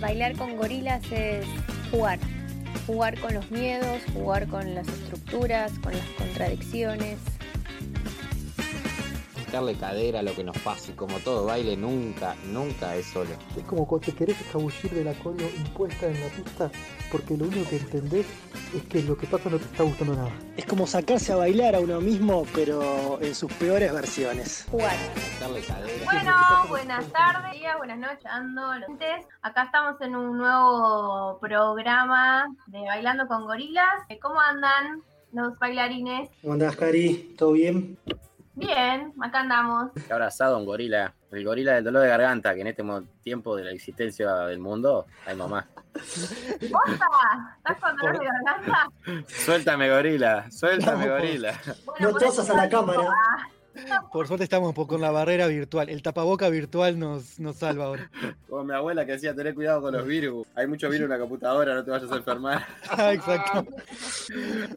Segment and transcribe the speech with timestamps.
[0.00, 1.46] Bailar con gorilas es
[1.90, 2.18] jugar.
[2.86, 7.33] Jugar con los miedos, jugar con las estructuras, con las contradicciones.
[9.54, 13.30] Darle cadera a lo que nos pasa y como todo baile nunca, nunca es solo.
[13.56, 16.68] Es como cuando te querés escabullir de la coreo impuesta en la pista
[17.12, 18.26] porque lo único que entendés
[18.74, 20.32] es que lo que pasa no te está gustando nada.
[20.56, 24.66] Es como sacarse a bailar a uno mismo, pero en sus peores versiones.
[24.72, 26.04] Cadera.
[26.04, 26.34] Bueno,
[26.68, 28.72] buenas tardes, días, buenas noches, ando.
[29.42, 34.02] Acá estamos en un nuevo programa de Bailando con Gorilas.
[34.20, 35.02] ¿Cómo andan
[35.32, 36.28] los bailarines?
[36.42, 37.36] ¿Cómo andás, Cari?
[37.38, 37.96] ¿Todo bien?
[38.56, 39.90] Bien, acá andamos.
[40.08, 42.84] He abrazado a un gorila, el gorila del dolor de garganta, que en este
[43.22, 45.66] tiempo de la existencia del mundo, ay mamá.
[45.94, 48.88] ¿Estás con dolor de garganta?
[49.26, 51.52] Suéltame gorila, suéltame gorila.
[51.84, 53.02] Bueno, No tosas a la cámara.
[54.12, 55.88] Por suerte estamos con la barrera virtual.
[55.88, 58.10] El tapaboca virtual nos, nos salva ahora.
[58.48, 60.46] Como mi abuela que decía, tener cuidado con los virus.
[60.54, 62.66] Hay mucho virus en la computadora, no te vayas a enfermar.
[62.96, 63.66] Ah, exacto.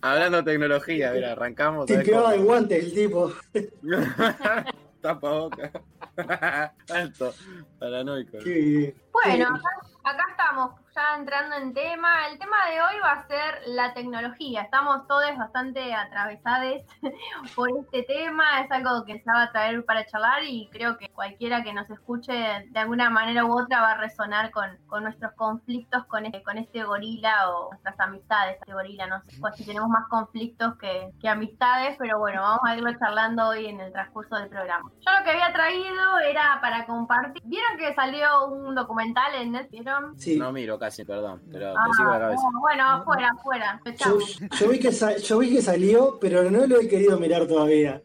[0.01, 1.85] Hablando de tecnología, mira, arrancamos.
[1.85, 2.35] Te ¿sabes pegaba cómo?
[2.35, 3.31] el guante el tipo.
[5.01, 5.71] Tapa boca.
[6.89, 7.33] Alto,
[7.79, 8.39] paranoico.
[8.43, 8.95] Qué bien.
[9.13, 9.69] Bueno, acá,
[10.03, 12.27] acá estamos, ya entrando en tema.
[12.31, 14.63] El tema de hoy va a ser la tecnología.
[14.63, 16.81] Estamos todos bastante atravesados
[17.55, 18.61] por este tema.
[18.61, 21.87] Es algo que se va a traer para charlar y creo que cualquiera que nos
[21.89, 26.41] escuche de alguna manera u otra va a resonar con, con nuestros conflictos con este,
[26.41, 28.57] con este gorila o nuestras amistades.
[28.59, 32.61] Este gorila, no sé pues, si tenemos más conflictos que, que amistades, pero bueno, vamos
[32.65, 34.91] a irlo charlando hoy en el transcurso del programa.
[35.05, 37.43] Yo lo que había traído era para compartir.
[37.45, 39.83] ¿Vieron que salió un documental en Netflix?
[39.83, 40.19] ¿Vieron?
[40.19, 40.37] Sí.
[40.37, 42.41] No miro casi, perdón, pero Ah, te sigo la cabeza.
[42.51, 43.81] no, bueno, afuera, afuera.
[43.85, 44.17] Yo,
[44.59, 48.01] yo vi que sa- yo vi que salió, pero no lo he querido mirar todavía.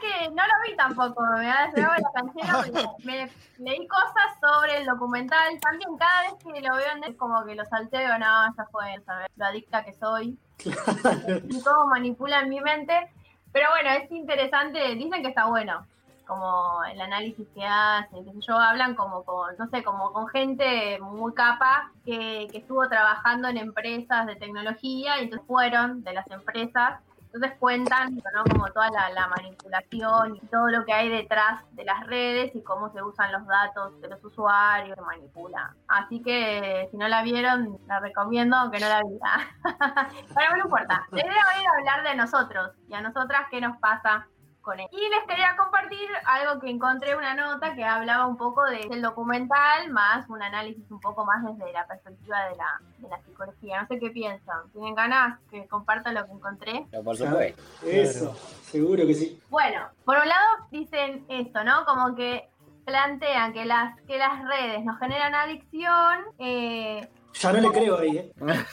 [0.00, 5.58] que no lo vi tampoco, me la canción, porque me leí cosas sobre el documental.
[5.60, 8.84] También cada vez que lo veo en Netflix, como que lo salteo, no, ya fue,
[9.04, 9.26] ¿sabes?
[9.36, 10.38] Lo adicta que soy.
[10.64, 13.10] Y cómo manipula en mi mente.
[13.52, 15.84] Pero bueno, es interesante, dicen que está bueno.
[16.28, 21.00] Como el análisis que hacen, sé yo, hablan como con, no sé, como con gente
[21.00, 26.30] muy capa que, que estuvo trabajando en empresas de tecnología y entonces fueron de las
[26.30, 27.00] empresas
[27.32, 28.44] entonces cuentan ¿no?
[28.50, 32.62] como toda la, la manipulación y todo lo que hay detrás de las redes y
[32.62, 35.74] cómo se usan los datos de los usuarios, se manipula.
[35.88, 39.18] Así que si no la vieron, la recomiendo, aunque no la vi.
[40.34, 41.06] Pero no importa.
[41.12, 44.26] Hoy es hablar de nosotros y a nosotras qué nos pasa
[44.68, 44.86] con él.
[44.92, 49.00] Y les quería compartir algo que encontré una nota que hablaba un poco de- del
[49.00, 53.80] documental, más un análisis un poco más desde la perspectiva de la, de la psicología.
[53.82, 54.70] No sé qué piensan.
[54.72, 56.86] ¿Tienen ganas que comparta lo que encontré?
[56.90, 57.62] Pero por supuesto.
[57.86, 59.40] Eso, seguro que sí.
[59.48, 61.84] Bueno, por un lado dicen esto, ¿no?
[61.86, 62.48] Como que
[62.84, 66.24] plantean que las, que las redes nos generan adicción.
[66.38, 67.08] eh,
[67.40, 68.32] Ya no le creo ahí, ¿eh?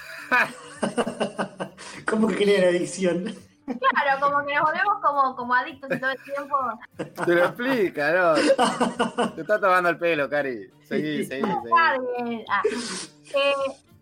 [2.06, 3.34] ¿Cómo que genera adicción?
[3.66, 6.58] Claro, como que nos volvemos como, como adictos y todo el tiempo.
[7.26, 8.34] Te lo explica, ¿no?
[9.34, 10.70] Te está tomando el pelo, Cari.
[10.84, 12.46] Seguí, seguí, Está seguí.
[12.50, 12.62] Ah.
[13.36, 13.53] Eh,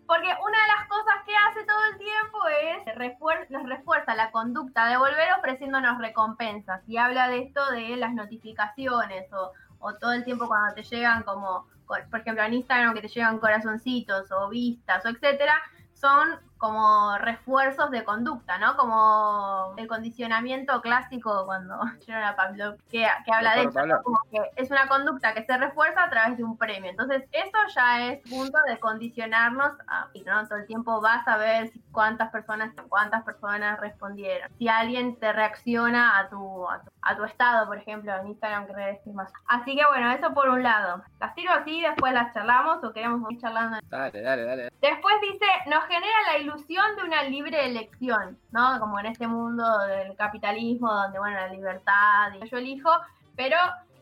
[0.06, 4.30] porque una de las cosas que hace todo el tiempo es refuer- nos refuerza la
[4.30, 6.82] conducta de volver ofreciéndonos recompensas.
[6.86, 11.22] Y habla de esto de las notificaciones o, o todo el tiempo cuando te llegan
[11.22, 15.54] como, co- por ejemplo, en Instagram que te llegan corazoncitos o vistas o etcétera,
[15.94, 18.74] son como refuerzos de conducta, ¿no?
[18.78, 21.78] Como el condicionamiento clásico cuando
[22.36, 26.08] Pavlov, que, que habla de eso, como que es una conducta que se refuerza a
[26.08, 26.88] través de un premio.
[26.88, 31.36] Entonces, eso ya es punto de condicionarnos a, y no todo el tiempo vas a
[31.36, 34.50] ver cuántas personas, cuántas personas respondieron.
[34.58, 38.66] Si alguien te reacciona a tu, a tu, a tu estado, por ejemplo, en Instagram,
[38.66, 39.32] que redes que más.
[39.46, 41.02] Así que bueno, eso por un lado.
[41.20, 44.68] Las tiro así, después las charlamos o queremos seguir charlando Dale, dale, dale.
[44.80, 48.78] Después dice, nos genera la ilusión de una libre elección, ¿no?
[48.80, 52.90] Como en este mundo del capitalismo, donde, bueno, la libertad, y yo elijo,
[53.36, 53.56] pero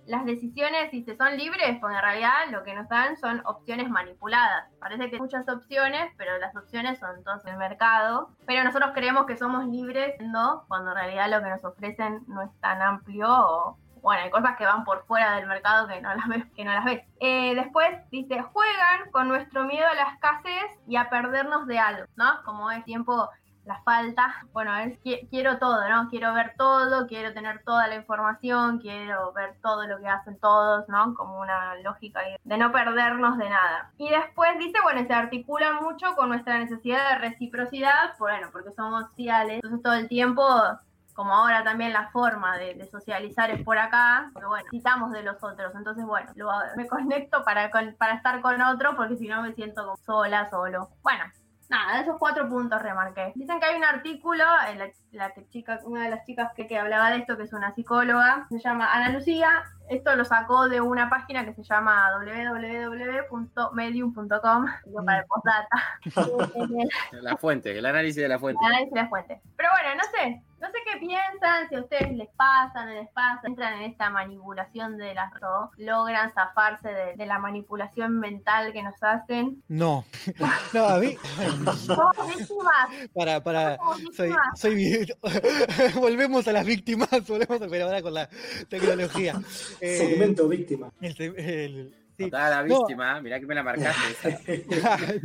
[0.06, 3.88] las decisiones, si se son libres, pues en realidad lo que nos dan son opciones
[3.88, 4.68] manipuladas.
[4.80, 8.30] Parece que hay muchas opciones, pero las opciones son todas en el mercado.
[8.46, 10.64] Pero nosotros creemos que somos libres, ¿no?
[10.68, 14.56] Cuando en realidad lo que nos ofrecen no es tan amplio o, bueno, hay cosas
[14.56, 16.44] que van por fuera del mercado que no las ves.
[16.56, 17.02] Que no las ves.
[17.20, 22.06] Eh, después dice, juegan con nuestro miedo a la escasez y a perdernos de algo,
[22.16, 22.42] ¿no?
[22.44, 23.30] Como es tiempo
[23.64, 24.44] la falta.
[24.52, 26.08] Bueno, es, qui- quiero todo, ¿no?
[26.10, 30.88] Quiero ver todo, quiero tener toda la información, quiero ver todo lo que hacen todos,
[30.88, 31.14] ¿no?
[31.14, 33.90] Como una lógica de no perdernos de nada.
[33.98, 39.04] Y después dice, bueno, se articula mucho con nuestra necesidad de reciprocidad, bueno, porque somos
[39.06, 40.44] sociales, entonces todo el tiempo
[41.14, 45.22] como ahora también la forma de, de socializar es por acá, pero bueno, necesitamos de
[45.22, 49.28] los otros, entonces bueno, lo- me conecto para, con- para estar con otro porque si
[49.28, 50.88] no me siento como sola, solo.
[51.02, 51.24] Bueno,
[51.72, 53.32] nada, esos cuatro puntos remarqué.
[53.34, 56.68] Dicen que hay un artículo, en la, la que chica, una de las chicas que,
[56.68, 60.68] que hablaba de esto, que es una psicóloga, se llama Ana Lucía, esto lo sacó
[60.68, 62.10] de una página que se llama
[63.30, 64.66] www.medium.com,
[65.04, 66.00] para el postdata.
[67.22, 68.60] La fuente, el análisis de la fuente.
[68.64, 69.40] El análisis de la fuente.
[69.56, 73.08] Pero bueno, no sé, no sé qué piensan, si a ustedes les pasa, no les
[73.10, 78.72] pasa, entran en esta manipulación de las ro, logran zafarse de, de la manipulación mental
[78.72, 79.60] que nos hacen.
[79.66, 80.04] No,
[80.72, 81.16] no, a mí,
[81.76, 83.76] Somos víctimas, para, para,
[84.16, 85.06] soy, soy,
[85.96, 88.28] volvemos a las víctimas, volvemos a, pero ahora con la
[88.68, 89.34] tecnología.
[89.80, 90.92] Eh, Segmento víctima.
[91.00, 91.92] el-
[92.24, 92.30] sí.
[92.30, 92.78] La No.
[92.80, 94.64] víctima, mirá que me la marcaste.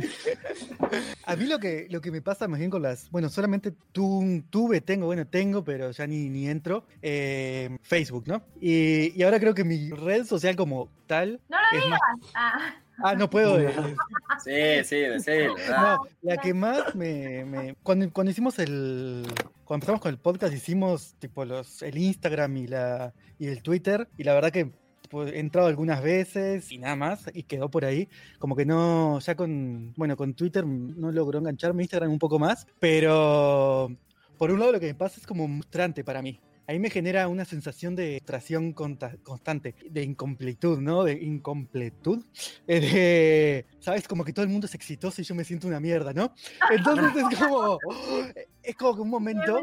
[1.26, 4.42] a mí lo que, lo que me pasa más bien con las, bueno, solamente tu-
[4.50, 8.42] tuve, tengo, bueno, tengo, pero ya ni, ni entro, eh, Facebook, ¿no?
[8.60, 11.90] Y, y ahora creo que mi red social como tal No lo digas.
[11.90, 12.00] más...
[12.34, 13.56] Ah, Ah, no puedo.
[14.44, 14.50] Sí,
[14.84, 15.54] sí, decilo.
[15.68, 15.96] dale.
[15.96, 19.24] No, la que más me, me- cuando, cuando hicimos el
[19.64, 24.08] cuando empezamos con el podcast hicimos tipo los el Instagram y la y el Twitter
[24.16, 24.70] y la verdad que
[25.08, 28.08] pues, he entrado algunas veces y nada más y quedó por ahí
[28.38, 32.66] como que no ya con bueno con Twitter no logró engancharme Instagram un poco más
[32.78, 33.90] pero
[34.36, 37.28] por un lado lo que me pasa es como frustrante para mí Ahí me genera
[37.28, 41.02] una sensación de frustración constante, de incompletud, ¿no?
[41.02, 42.24] De incompletud.
[42.68, 44.06] Eh, de, ¿Sabes?
[44.06, 46.34] Como que todo el mundo es exitoso y yo me siento una mierda, ¿no?
[46.70, 47.78] Entonces es como,
[48.68, 49.58] es como que un momento,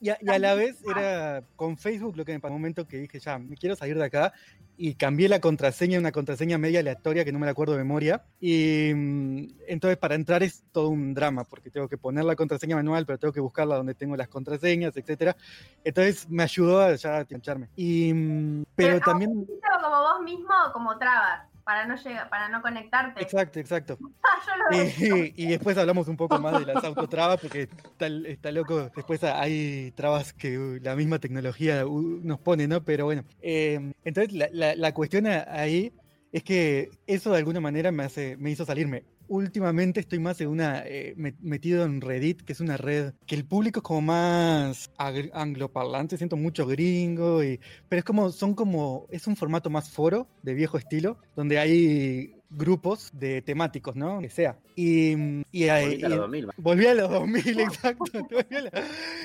[0.00, 2.86] y a, y a la vez era con Facebook lo que me pasó, un momento
[2.86, 4.32] que dije, ya, me quiero salir de acá,
[4.76, 8.24] y cambié la contraseña, una contraseña media aleatoria que no me la acuerdo de memoria,
[8.40, 12.76] y mm, entonces para entrar es todo un drama, porque tengo que poner la contraseña
[12.76, 15.36] manual, pero tengo que buscarla donde tengo las contraseñas, etcétera.
[15.82, 17.26] Entonces me ayudó a ya a.
[17.74, 19.42] Y, mm, pero Pero, también...
[19.42, 23.22] Hiciste como vos mismo, como trabas, para no llegar, para no conectarte.
[23.22, 23.98] Exacto, exacto.
[24.24, 25.24] Ah, yo lo veo.
[25.36, 28.88] Y, y después hablamos un poco más de las autotrabas, porque está, está loco.
[28.94, 32.84] Después hay trabas que la misma tecnología nos pone, ¿no?
[32.84, 35.92] Pero bueno, eh, entonces la, la- la cuestión ahí
[36.30, 39.04] es que eso de alguna manera me, hace, me hizo salirme.
[39.28, 43.34] Últimamente estoy más en una, eh, me- metido en Reddit, que es una red que
[43.34, 44.90] el público es como más
[45.32, 50.28] angloparlante, siento mucho gringo, y, pero es como, son como, es un formato más foro,
[50.42, 54.20] de viejo estilo, donde hay grupos de temáticos, ¿no?
[54.20, 54.58] Que sea.
[54.76, 55.12] Y,
[55.52, 56.54] y, Volviste a los y- 2000, va.
[56.56, 58.04] Volví a los 2000, exacto.
[58.12, 58.46] volví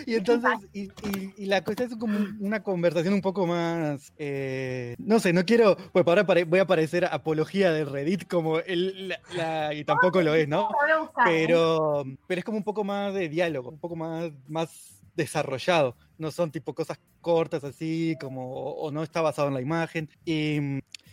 [0.06, 4.12] Y entonces, y, y- y la cosa es como un- una conversación un poco más,
[4.18, 9.10] eh, no sé, no quiero, pues ahora voy a parecer apología de Reddit como el,
[9.10, 10.70] la, la- y tampoco lo es, ¿no?
[10.70, 11.08] ¿eh?
[11.26, 15.96] Pero, pero es como un poco más de diálogo, un poco más, más desarrollado.
[16.18, 20.10] No son tipo cosas cortas así, como, o, o no está basado en la imagen.
[20.26, 20.58] Y,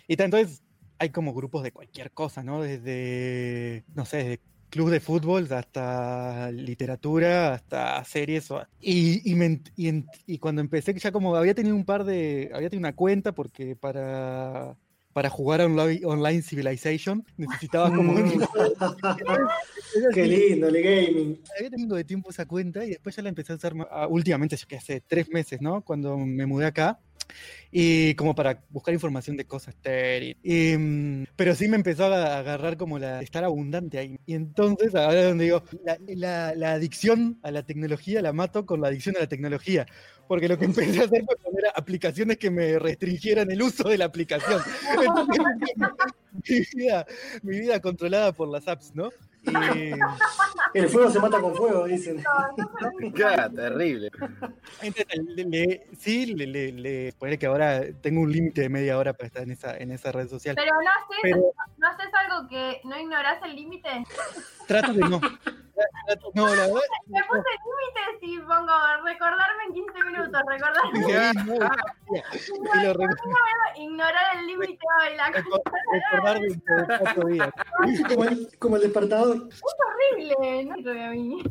[0.06, 0.62] y entonces
[1.04, 2.60] hay como grupos de cualquier cosa, ¿no?
[2.62, 4.40] Desde, no sé, desde
[4.70, 8.48] club de fútbol hasta literatura, hasta series.
[8.80, 12.68] Y, y, me y y cuando empecé, ya como había tenido un par de, había
[12.70, 14.76] tenido una cuenta porque para...
[15.12, 18.44] Para jugar a online, online Civilization necesitaba como un-
[20.12, 21.40] Qué lindo, el gaming.
[21.56, 24.56] había tenido de tiempo esa cuenta y después ya la empecé a usar ah, últimamente,
[24.56, 25.82] yo que hace tres meses, ¿no?
[25.82, 26.98] Cuando me mudé acá.
[27.70, 30.36] Y como para buscar información de cosas teri.
[30.42, 34.16] Y, mm, pero sí me empezó a agarrar como la estar abundante ahí.
[34.26, 38.64] Y entonces, ahora es donde digo, la, la- la adicción a la tecnología la mato
[38.64, 39.86] con la adicción a la tecnología.
[40.28, 43.98] Porque lo que empecé a hacer fue poner aplicaciones que me restringieran el uso de
[43.98, 44.60] la aplicación.
[45.04, 45.38] Entonces,
[46.74, 47.06] mi vida,
[47.42, 49.10] mi vida controlada por las apps, ¿no?
[49.46, 52.22] Y, El fuego se mata con fuego, dicen.
[53.14, 54.10] Claro, terrible.
[54.80, 58.98] Entonces, le- le- sí, le, le, le- ponele que ahora tengo un límite de media
[58.98, 60.54] hora para estar en esa, en esa red social.
[60.56, 61.42] Pero no haces, Pero
[61.78, 63.88] no haces algo que no ignorás el límite.
[64.66, 65.20] trato de no.
[66.34, 66.80] No, la verdad.
[67.06, 68.72] Me puse límites y pongo
[69.04, 71.00] recordarme en 15 minutos, recordarme.
[71.44, 73.06] no, y lo re-
[73.76, 75.62] Ignorar el límite hoy, la cosa reco-
[75.92, 77.50] recordar dentro de cuatro días.
[78.08, 79.48] Como el, como el despertador.
[80.12, 81.42] horrible, no sirve a mí.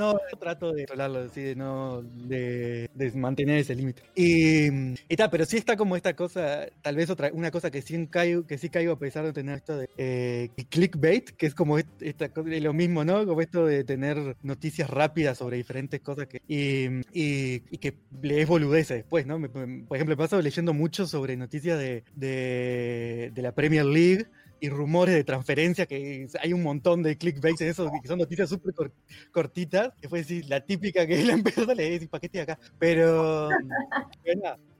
[0.00, 4.02] No, trato de controlarlo, así de no de, de mantener ese límite.
[4.14, 4.68] Y,
[5.12, 8.06] y tal, pero sí está como esta cosa, tal vez otra, una cosa que sí
[8.06, 11.76] caigo, que sí caigo a pesar de tener esto de eh, clickbait, que es como
[11.78, 13.26] est- esta cosa, lo mismo, ¿no?
[13.26, 18.48] Como esto de tener noticias rápidas sobre diferentes cosas que, y, y, y que lees
[18.48, 19.38] boludeces después, ¿no?
[19.38, 23.84] Me- me- por ejemplo, he pasado leyendo mucho sobre noticias de, de, de la Premier
[23.84, 24.26] League
[24.60, 28.48] y rumores de transferencia, que hay un montón de clickbaits en eso, que son noticias
[28.48, 28.92] súper cor-
[29.32, 32.40] cortitas, que fue decir, la típica que la empezó a leer y ¿para qué estoy
[32.42, 32.58] acá?
[32.78, 33.50] Pero,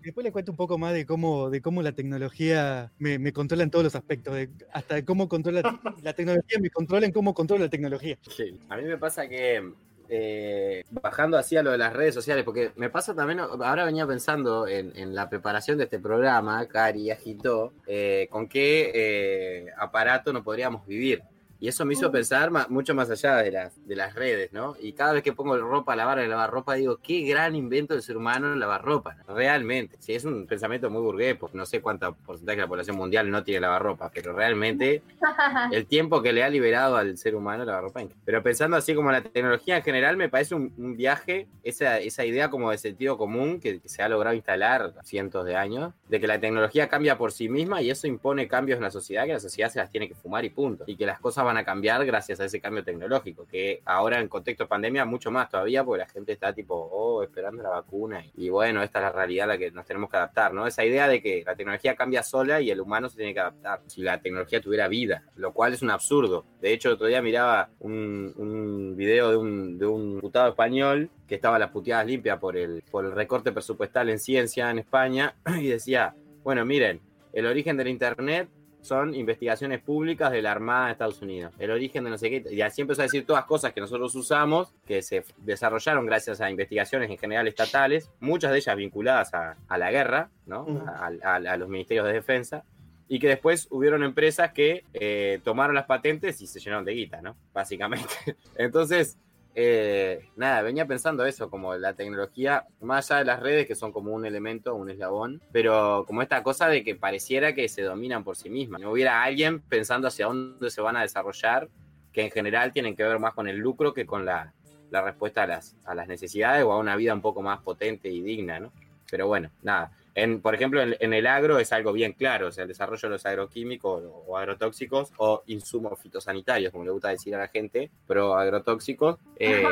[0.03, 3.63] después le cuento un poco más de cómo, de cómo la tecnología me, me controla
[3.65, 7.35] en todos los aspectos, de- hasta de cómo controla la tecnología, me controla en cómo
[7.35, 8.19] controla la tecnología.
[8.23, 9.73] Sí, A mí me pasa que
[10.13, 14.07] eh, bajando así a lo de las redes sociales, porque me pasa también, ahora venía
[14.07, 20.33] pensando en, en la preparación de este programa, Cari agitó, eh, con qué eh, aparato
[20.33, 21.23] no podríamos vivir.
[21.61, 24.75] Y eso me hizo pensar mucho más allá de las, de las redes, ¿no?
[24.81, 27.93] Y cada vez que pongo ropa a lavar en lavar ropa, digo, qué gran invento
[27.93, 29.17] del ser humano lavar ropa.
[29.29, 29.97] Realmente.
[29.99, 33.31] Sí, es un pensamiento muy burgués, porque no sé cuánto porcentaje de la población mundial
[33.31, 35.03] no tiene lavarropa, pero realmente
[35.73, 38.01] el tiempo que le ha liberado al ser humano la ropa.
[38.25, 42.25] Pero pensando así como la tecnología en general, me parece un, un viaje, esa, esa
[42.25, 46.21] idea como de sentido común que, que se ha logrado instalar cientos de años, de
[46.21, 49.35] que la tecnología cambia por sí misma y eso impone cambios en la sociedad, que
[49.35, 50.85] la sociedad se las tiene que fumar y punto.
[50.87, 54.29] Y que las cosas van a cambiar gracias a ese cambio tecnológico, que ahora en
[54.29, 58.25] contexto de pandemia mucho más todavía, porque la gente está tipo, oh, esperando la vacuna.
[58.35, 60.67] Y, y bueno, esta es la realidad a la que nos tenemos que adaptar, ¿no?
[60.67, 63.81] Esa idea de que la tecnología cambia sola y el humano se tiene que adaptar.
[63.87, 66.45] Si la tecnología tuviera vida, lo cual es un absurdo.
[66.61, 71.37] De hecho, otro día miraba un, un video de un, de un diputado español que
[71.37, 75.35] estaba a las puteadas limpias por el, por el recorte presupuestal en ciencia en España
[75.61, 77.01] y decía, bueno, miren,
[77.33, 78.49] el origen del Internet
[78.83, 81.53] son investigaciones públicas de la Armada de Estados Unidos.
[81.59, 82.45] El origen de no sé qué.
[82.51, 86.51] Y así empezó a decir todas cosas que nosotros usamos, que se desarrollaron gracias a
[86.51, 90.67] investigaciones en general estatales, muchas de ellas vinculadas a, a la guerra, ¿no?
[90.87, 92.65] A, a- a los ministerios de defensa.
[93.09, 97.21] Y que después hubieron empresas que eh, tomaron las patentes y se llenaron de guita,
[97.21, 97.37] ¿no?
[97.53, 98.15] Básicamente.
[98.57, 99.19] Entonces,
[99.55, 103.93] eh, nada, venía pensando eso, como la tecnología, más allá de las redes, que son
[103.93, 108.25] como un elemento, un eslabón, pero como esta cosa de que pareciera que se dominan
[108.25, 108.81] por sí mismas.
[108.81, 111.69] No hubiera alguien pensando hacia dónde se van a desarrollar,
[112.13, 114.53] que en general tienen que ver más con el lucro que con la,
[114.91, 118.09] la respuesta a las, a las necesidades o a una vida un poco más potente
[118.09, 118.73] y digna, ¿no?
[119.11, 119.91] Pero bueno, nada.
[120.15, 123.09] En, por ejemplo, en, en el agro es algo bien claro, o sea, el desarrollo
[123.09, 127.49] de los agroquímicos o, o agrotóxicos o insumos fitosanitarios, como le gusta decir a la
[127.49, 129.19] gente, pero agrotóxicos.
[129.39, 129.63] eh,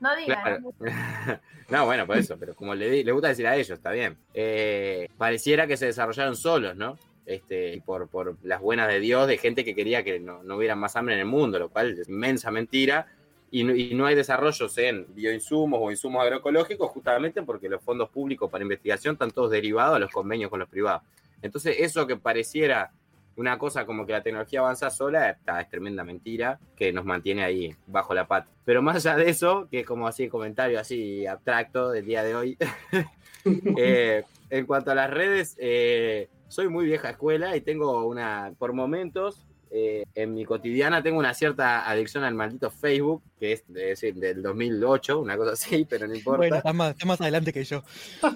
[0.00, 0.38] no digas.
[0.42, 0.72] Claro.
[1.68, 4.16] no, bueno, por eso, pero como le, di- le gusta decir a ellos, está bien.
[4.34, 6.98] Eh, pareciera que se desarrollaron solos, ¿no?
[7.24, 10.56] Este, y por, por las buenas de Dios, de gente que quería que no, no
[10.56, 13.06] hubiera más hambre en el mundo, lo cual es inmensa mentira.
[13.54, 18.62] Y no, hay desarrollos en bioinsumos o insumos agroecológicos justamente porque los fondos públicos para
[18.62, 21.02] investigación están todos derivados a los convenios con los privados.
[21.42, 22.90] Entonces, eso que pareciera
[23.36, 27.44] una cosa como que la tecnología avanza sola, esta es tremenda mentira que nos mantiene
[27.44, 28.48] ahí bajo la pata.
[28.64, 32.34] Pero más allá de eso, que es como así comentario así abstracto del día de
[32.34, 32.56] hoy,
[33.76, 38.72] eh, en cuanto a las redes, eh, soy muy vieja escuela y tengo una, por
[38.72, 43.86] momentos, eh, en mi cotidiana tengo una cierta adicción al maldito Facebook, que es, de
[43.86, 46.36] decir, del 2008, una cosa así, pero no importa.
[46.38, 47.82] Bueno, está más, está más adelante que yo.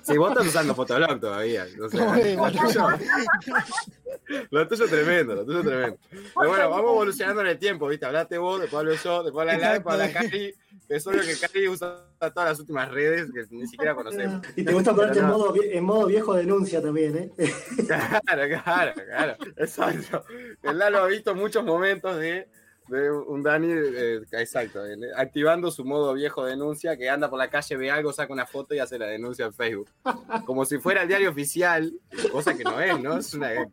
[0.02, 1.64] Si vos estás usando Fotolog todavía.
[1.80, 2.50] o sea, Bueno.
[2.50, 2.88] lo, tuyo,
[4.50, 5.98] lo tuyo es tremendo, lo tuyo es tremendo.
[6.10, 8.04] Pero bueno, vamos evolucionando en el tiempo, ¿viste?
[8.04, 10.28] Hablaste vos, después hablo yo, después habla después habla Cari.
[10.88, 14.44] que Es obvio que Cari usa todas las últimas redes que ni siquiera conocemos.
[14.56, 17.52] Y te gusta ponerte en modo, en modo viejo denuncia también, ¿eh?
[17.86, 19.36] Claro, claro, claro.
[19.56, 20.24] Exacto.
[20.64, 22.48] El Lalo ha visto muchos momentos de,
[22.88, 24.80] de un Dani, eh, exacto,
[25.16, 28.74] activando su modo viejo denuncia, que anda por la calle, ve algo, saca una foto
[28.74, 29.90] y hace la denuncia en Facebook.
[30.44, 31.92] Como si fuera el diario oficial,
[32.30, 33.18] cosa que no es, ¿no?
[33.18, 33.68] Es una, es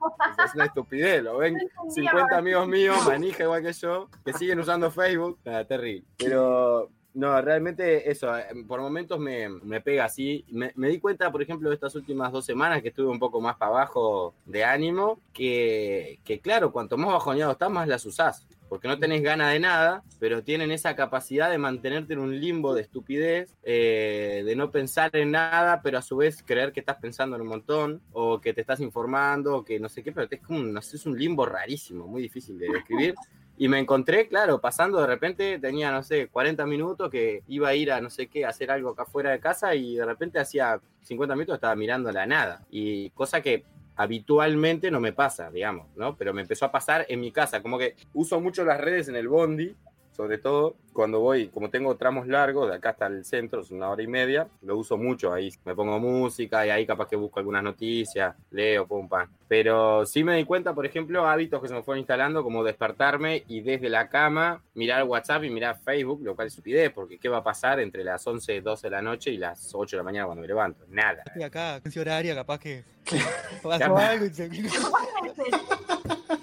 [0.55, 1.23] una estupidez.
[1.23, 1.57] Lo ven
[1.89, 5.39] 50 amigos míos, manija igual que yo, que siguen usando Facebook.
[5.45, 6.05] Nada, terrible.
[6.17, 10.45] Pero no, realmente eso, eh, por momentos me, me pega así.
[10.49, 13.55] Me, me di cuenta, por ejemplo, estas últimas dos semanas que estuve un poco más
[13.57, 18.47] para abajo de ánimo, que, que claro, cuanto más bajoneado estás, más las usás.
[18.69, 22.73] Porque no tenés ganas de nada, pero tienen esa capacidad de mantenerte en un limbo
[22.73, 26.97] de estupidez, eh, de no pensar en nada, pero a su vez creer que estás
[26.97, 30.27] pensando en un montón, o que te estás informando, o que no sé qué, pero
[30.29, 33.15] es como no sé, es un limbo rarísimo, muy difícil de describir.
[33.55, 37.75] Y me encontré, claro, pasando de repente, tenía, no sé, 40 minutos que iba a
[37.75, 40.39] ir a no sé qué, a hacer algo acá fuera de casa y de repente
[40.39, 42.65] hacía 50 minutos estaba mirando la nada.
[42.71, 43.63] Y cosa que
[43.95, 46.15] habitualmente no me pasa, digamos, ¿no?
[46.17, 49.15] Pero me empezó a pasar en mi casa, como que uso mucho las redes en
[49.15, 49.75] el bondi
[50.15, 53.89] sobre todo cuando voy, como tengo tramos largos, de acá hasta el centro, es una
[53.89, 55.51] hora y media, lo uso mucho ahí.
[55.65, 59.27] Me pongo música y ahí capaz que busco algunas noticias, leo, pum, pam.
[59.47, 63.43] Pero sí me di cuenta, por ejemplo, hábitos que se me fueron instalando, como despertarme
[63.47, 67.27] y desde la cama mirar WhatsApp y mirar Facebook, lo cual es stupidez, porque ¿qué
[67.27, 70.03] va a pasar entre las 11, 12 de la noche y las 8 de la
[70.03, 70.85] mañana cuando me levanto?
[70.89, 71.23] Nada.
[71.35, 72.83] Y acá, en horaria, capaz que
[73.63, 74.49] pasó algo y se...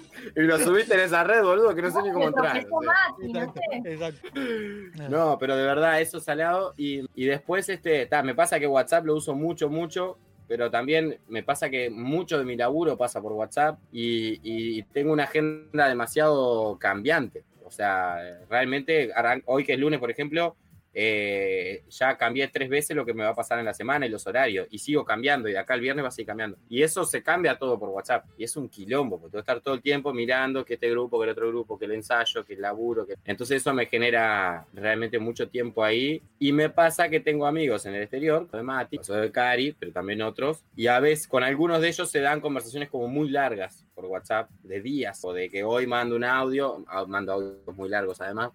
[0.35, 2.65] Y lo subiste en esa red, boludo, que no sé ni cómo entrar.
[2.71, 2.93] o sea.
[3.19, 3.93] No Exacto, sé.
[3.93, 4.29] exacto.
[5.09, 6.73] No, pero de verdad, eso salado.
[6.77, 10.17] Y, y después, este, ta, me pasa que WhatsApp lo uso mucho, mucho.
[10.47, 15.13] Pero también me pasa que mucho de mi laburo pasa por WhatsApp y, y tengo
[15.13, 17.45] una agenda demasiado cambiante.
[17.63, 18.17] O sea,
[18.49, 19.11] realmente,
[19.45, 20.57] hoy que es lunes, por ejemplo,
[20.93, 24.09] eh, ya cambié tres veces lo que me va a pasar en la semana y
[24.09, 24.67] los horarios.
[24.69, 25.47] Y sigo cambiando.
[25.47, 26.57] Y de acá al viernes va a seguir cambiando.
[26.69, 28.25] Y eso se cambia todo por WhatsApp.
[28.37, 31.19] Y es un quilombo, porque tengo que estar todo el tiempo mirando que este grupo,
[31.19, 33.05] que el otro grupo, que el ensayo, que el laburo.
[33.05, 33.15] Que...
[33.25, 36.21] Entonces eso me genera realmente mucho tiempo ahí.
[36.39, 39.91] Y me pasa que tengo amigos en el exterior, de Mati, soy de Cari, pero
[39.91, 40.63] también otros.
[40.75, 44.49] Y a veces con algunos de ellos se dan conversaciones como muy largas por WhatsApp,
[44.63, 48.51] de días, o de que hoy mando un audio, ah, mando audios muy largos además,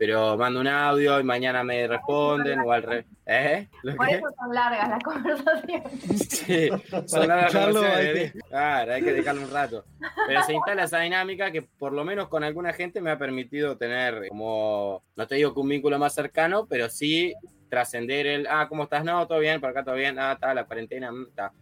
[0.00, 3.04] pero mando un audio y mañana me responden o al revés.
[3.26, 3.68] ¿Eh?
[3.82, 4.14] ¿Lo Por qué?
[4.14, 5.92] eso son largas las conversaciones.
[6.26, 6.70] Sí,
[7.04, 8.38] son largas hay conversaciones, que-.
[8.48, 9.84] Claro, hay que dejarlo un rato.
[10.26, 13.76] Pero se instala esa dinámica que por lo menos con alguna gente me ha permitido
[13.76, 17.34] tener como, no te digo que un vínculo más cercano, pero sí
[17.68, 19.04] trascender el, ah, ¿cómo estás?
[19.04, 21.52] No, todo bien, por acá todo bien, ah, está, la cuarentena, mm, está.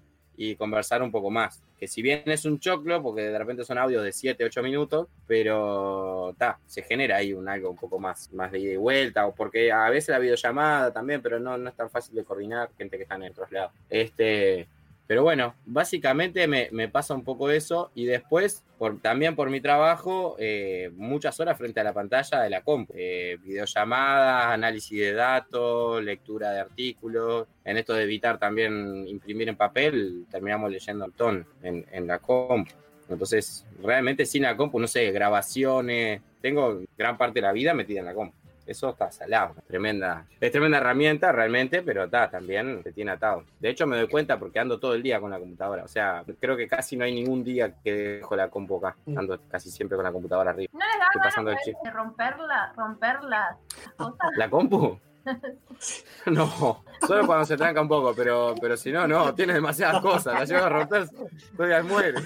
[0.40, 1.62] Y conversar un poco más.
[1.78, 5.09] Que si bien es un choclo, porque de repente son audios de 7, 8 minutos,
[5.26, 9.26] pero está, se genera ahí un algo un poco más, más de ida y vuelta,
[9.26, 12.71] o porque a veces la videollamada también, pero no, no es tan fácil de coordinar,
[12.78, 13.73] gente que está en otros lados.
[13.90, 14.68] Este,
[15.09, 19.59] pero bueno, básicamente me, me pasa un poco eso y después, por, también por mi
[19.62, 22.93] trabajo, eh, muchas horas frente a la pantalla de la compu.
[22.95, 27.49] Eh, videollamadas, análisis de datos, lectura de artículos.
[27.65, 32.19] En esto de evitar también imprimir en papel, terminamos leyendo un montón en, en la
[32.19, 32.71] compu.
[33.09, 36.21] Entonces, realmente sin la compu, no sé, grabaciones.
[36.43, 38.37] Tengo gran parte de la vida metida en la compu.
[38.69, 40.27] Eso está salado, tremenda.
[40.39, 43.45] Es tremenda herramienta realmente, pero está, también te tiene atado.
[43.59, 45.85] De hecho, me doy cuenta porque ando todo el día con la computadora.
[45.85, 48.95] O sea, creo que casi no hay ningún día que dejo la compu acá.
[49.17, 50.71] Ando casi siempre con la computadora arriba.
[50.75, 51.77] ¿No les da Estoy pasando el de chip.
[51.95, 53.57] romperla, romper las
[53.97, 54.29] cosas?
[54.37, 55.01] ¿La compu?
[56.26, 60.34] No, solo cuando se tranca un poco, pero, pero si no, no, tiene demasiadas cosas.
[60.34, 61.08] La llevo a romper,
[61.50, 62.19] estoy al muere.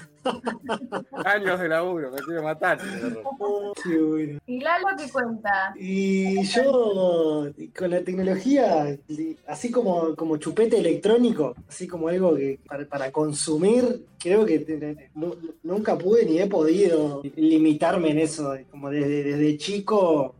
[1.25, 2.79] Años de laburo, me quiero matar.
[3.37, 4.39] bueno.
[4.45, 5.73] ¿Y Lalo qué cuenta?
[5.77, 8.97] Y yo con la tecnología,
[9.47, 15.09] así como, como chupete electrónico, así como algo que para, para consumir, creo que
[15.63, 18.55] nunca pude ni he podido limitarme en eso.
[18.69, 20.35] Como desde, desde chico,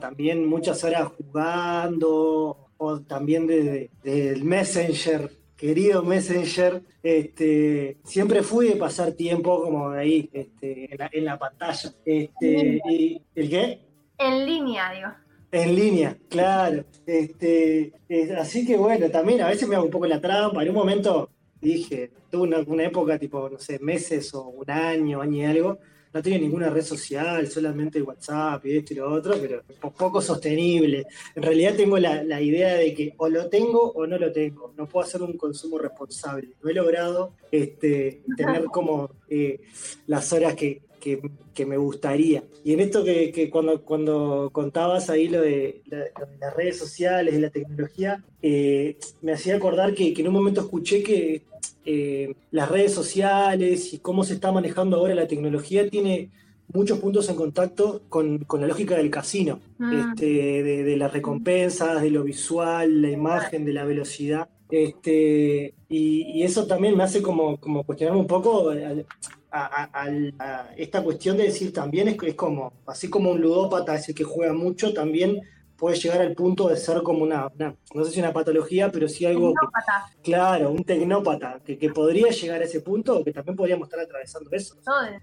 [0.00, 8.76] también muchas horas jugando, o también desde, el Messenger, querido Messenger, este, siempre fui de
[8.76, 11.92] pasar tiempo como ahí, este, en, la, en la pantalla.
[12.04, 13.80] Este, y, ¿El qué?
[14.18, 15.08] En línea, digo.
[15.52, 16.84] En línea, claro.
[17.06, 20.62] Este, eh, así que bueno, también a veces me hago un poco la trampa.
[20.62, 25.20] En un momento dije, tuve una, una época tipo, no sé, meses o un año,
[25.20, 25.78] año y algo.
[26.12, 30.20] No tenía ninguna red social, solamente WhatsApp y esto y lo otro, pero po- poco
[30.22, 31.06] sostenible.
[31.34, 34.72] En realidad tengo la, la idea de que o lo tengo o no lo tengo.
[34.76, 36.48] No puedo hacer un consumo responsable.
[36.62, 39.60] No he logrado este, tener como eh,
[40.06, 41.20] las horas que, que-
[41.54, 42.44] que me gustaría.
[42.64, 46.56] Y en esto que, que cuando, cuando contabas ahí lo de, la- lo de las
[46.56, 51.02] redes sociales, de la tecnología, eh, me hacía acordar que, que en un momento escuché
[51.02, 51.42] que
[51.84, 56.30] eh, las redes sociales y cómo se está manejando ahora la tecnología tiene
[56.70, 59.92] muchos puntos en contacto con, con la lógica del casino, Mm.
[60.10, 60.26] este,
[60.62, 64.48] de, de las recompensas, de lo visual, la imagen, de la velocidad.
[64.70, 69.06] Este, y, y eso también me hace como, como cuestionarme un poco al-
[69.50, 73.40] a, a- al- a esta cuestión de decir también es, es como, así como un
[73.40, 75.40] ludópata es el que juega mucho, también
[75.76, 79.08] puede llegar al punto de ser como una, una- no sé si una patología, pero
[79.08, 83.54] sí algo que, claro, un tecnópata, que, que podría llegar a ese punto, que también
[83.56, 84.74] podríamos estar atravesando eso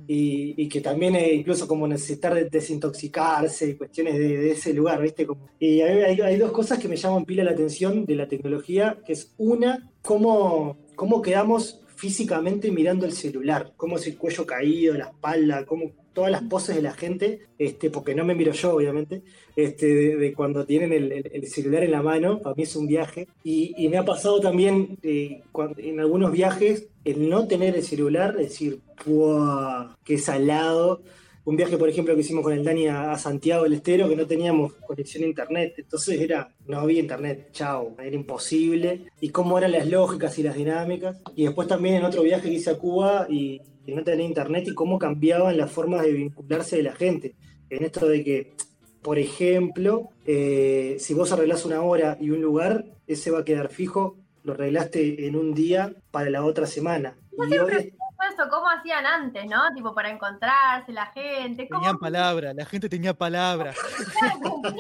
[0.08, 5.02] y, y que también incluso como necesitar de- desintoxicarse y cuestiones de, de ese lugar,
[5.02, 5.26] ¿viste?
[5.28, 8.28] Como, y hay, hay- hay dos cosas que me llaman pila la atención de la
[8.28, 14.46] tecnología, que es una, cómo, cómo quedamos físicamente mirando el celular, cómo es el cuello
[14.46, 18.52] caído, la espalda, cómo todas las poses de la gente, este, porque no me miro
[18.54, 19.24] yo, obviamente,
[19.56, 22.76] este, de, de cuando tienen el, el- el celular en la mano, para mí es
[22.76, 23.28] un viaje.
[23.44, 27.84] Y, y me ha pasado también eh, cuan- en algunos viajes el no tener el
[27.84, 29.96] celular, decir, ¡buah!
[30.06, 31.02] ¡Qué salado!
[31.46, 34.16] Un viaje, por ejemplo, que hicimos con el Dani a, a Santiago del Estero, que
[34.16, 39.06] no teníamos conexión a internet, entonces era, no había internet, chao, era imposible.
[39.22, 41.22] Y cómo eran las lógicas y las dinámicas.
[41.36, 44.66] Y después también en otro viaje que hice a Cuba y, y no tenía internet
[44.68, 47.36] y cómo cambiaban las formas de vincularse de la gente.
[47.70, 48.54] En esto de que,
[49.04, 53.70] por ejemplo, eh, si vos arreglás una hora y un lugar, ese va a quedar
[53.70, 57.18] fijo, lo arreglaste en un día para la otra semana.
[57.32, 57.94] Y hoy,
[58.36, 59.74] eso, cómo hacían antes, ¿no?
[59.74, 61.64] Tipo, para encontrarse la gente.
[61.64, 63.74] Es como Tenían palabra, la gente tenía palabra.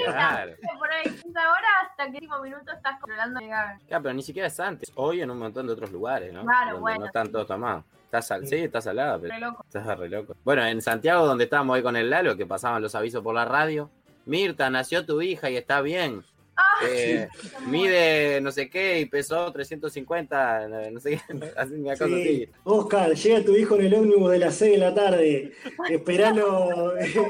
[0.06, 0.54] Claro.
[0.80, 3.78] por ahí 15 horas hasta el último minuto estás controlando llegar.
[3.88, 4.91] Claro, pero ni siquiera es antes.
[4.96, 6.44] Hoy en un montón de otros lugares, ¿no?
[6.44, 7.32] Claro, Donde bueno, no están sí.
[7.32, 7.84] todos tomados.
[8.06, 8.48] Estás al...
[8.48, 9.63] Sí, estás al lado, pero Re loco.
[9.65, 10.36] estás re loco.
[10.44, 13.46] Bueno, en Santiago, donde estábamos ahí con el Lalo, que pasaban los avisos por la
[13.46, 13.89] radio.
[14.26, 16.24] Mirta, nació tu hija y está bien.
[16.58, 17.28] Ah, Eh,
[17.68, 21.52] mide no sé qué y pesó 350, no sé qué.
[21.58, 22.13] Así, una cosa sí.
[22.22, 22.50] así.
[22.63, 25.52] Oscar, llega tu hijo en el ómnibus de las 6 de la tarde,
[25.89, 26.96] esperalo.
[26.98, 27.24] Era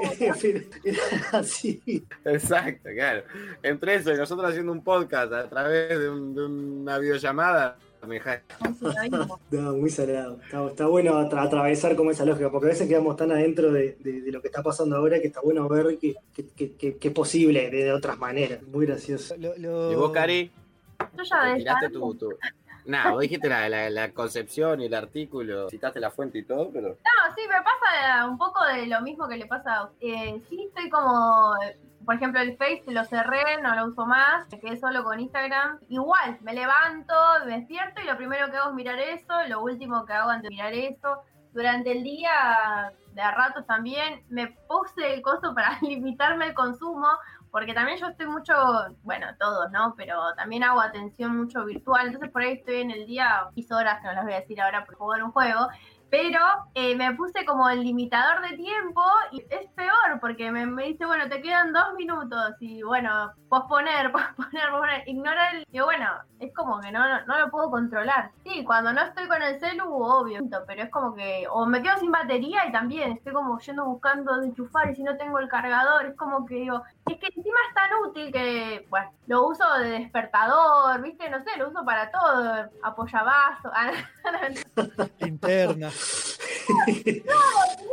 [1.32, 1.82] así.
[2.24, 3.24] Exacto, claro.
[3.64, 7.78] Entre eso y nosotros haciendo un podcast a través de, un- de una videollamada,
[9.52, 10.39] No, muy salado.
[10.44, 13.98] Está, está bueno atra- atravesar como esa lógica, porque a veces quedamos tan adentro de,
[14.00, 16.98] de- de lo que está pasando ahora que está bueno ver que, que- que- que-
[16.98, 18.62] que es posible de, de otras maneras.
[18.63, 19.36] Muy gracioso.
[19.38, 20.52] Lo- lo- ¿Y vos, Cari?
[21.18, 22.30] Yo ya ¿Te de tiraste tu, tu...
[22.86, 26.70] Nah, vos dijiste la, la, la concepción y el artículo, citaste la fuente y todo,
[26.72, 26.89] pero...
[26.89, 30.65] No, sí, me pasa un poco de lo mismo que le pasa a eh, Sí,
[30.68, 31.56] estoy como,
[32.06, 35.80] por ejemplo, el Face lo cerré, no lo uso más, me quedé solo con Instagram.
[35.89, 37.13] Igual, me levanto,
[37.46, 40.50] me despierto y lo primero que hago es mirar eso, lo último que hago antes
[40.50, 41.22] de mirar eso.
[41.54, 47.08] Durante el día, de a ratos también, me puse el coso para limitarme el consumo,
[47.50, 48.54] porque también yo estoy mucho,
[49.04, 49.96] bueno, todos, ¿no?
[49.96, 54.02] Pero también hago atención mucho virtual, entonces por ahí estoy en el día 10 horas,
[54.02, 55.70] que no las voy a decir ahora juego en un juego,
[56.10, 56.39] pero
[56.74, 61.28] eh, me puse como el limitador de tiempo y es peor porque me, dice, bueno,
[61.28, 65.65] te quedan dos minutos y bueno, posponer, posponer, posponer, ignora el...
[65.72, 66.08] Y bueno,
[66.39, 68.32] es como que no, no, no lo puedo controlar.
[68.44, 71.98] Sí, cuando no estoy con el celu, obvio, pero es como que o me quedo
[71.98, 75.50] sin batería y también estoy como yendo buscando de enchufar y si no tengo el
[75.50, 79.63] cargador, es como que digo, es que encima es tan útil que, bueno, lo uso
[79.80, 81.30] de despertador, ¿viste?
[81.30, 83.72] No sé, lo uso para todo, apoyabazo,
[85.20, 85.89] Linterna.
[85.89, 87.85] todo acá,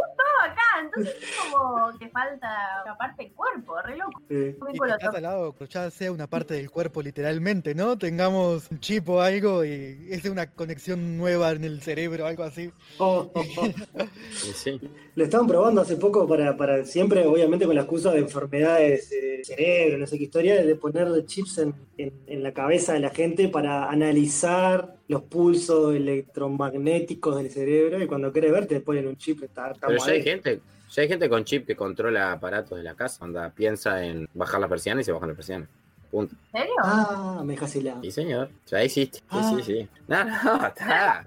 [0.83, 2.49] entonces es como que falta
[2.85, 4.23] una parte del cuerpo, re loco.
[4.29, 7.97] Eh, Muy Y lado, ya sea una parte del cuerpo literalmente, ¿no?
[7.99, 12.71] Tengamos un chip o algo y es una conexión nueva en el cerebro, algo así.
[12.99, 14.05] oh, oh, oh.
[14.33, 14.81] Sí, sí.
[15.14, 19.21] Lo estaban probando hace poco para, para siempre, obviamente con la excusa de enfermedades eh,
[19.37, 23.01] del cerebro, no sé qué historia, de poner chips en, en- en la cabeza de
[23.01, 29.07] la gente para analizar los pulsos electromagnéticos del cerebro y cuando querés ver te ponen
[29.09, 29.43] un chip.
[29.43, 30.61] Está, está Pero ya hay gente,
[30.91, 34.61] ya hay gente con chip que controla aparatos de la casa, anda, piensa en bajar
[34.61, 35.69] la persiana y se bajan las persianas.
[36.11, 36.35] Punto.
[36.53, 36.75] ¿En serio?
[36.83, 37.71] Ah, me dejas.
[37.71, 38.51] Sí, señor.
[38.67, 39.19] Ya existe.
[39.21, 39.53] Sí, Ah.
[39.57, 39.88] sí, sí.
[40.09, 40.31] No, no,
[40.67, 41.25] está.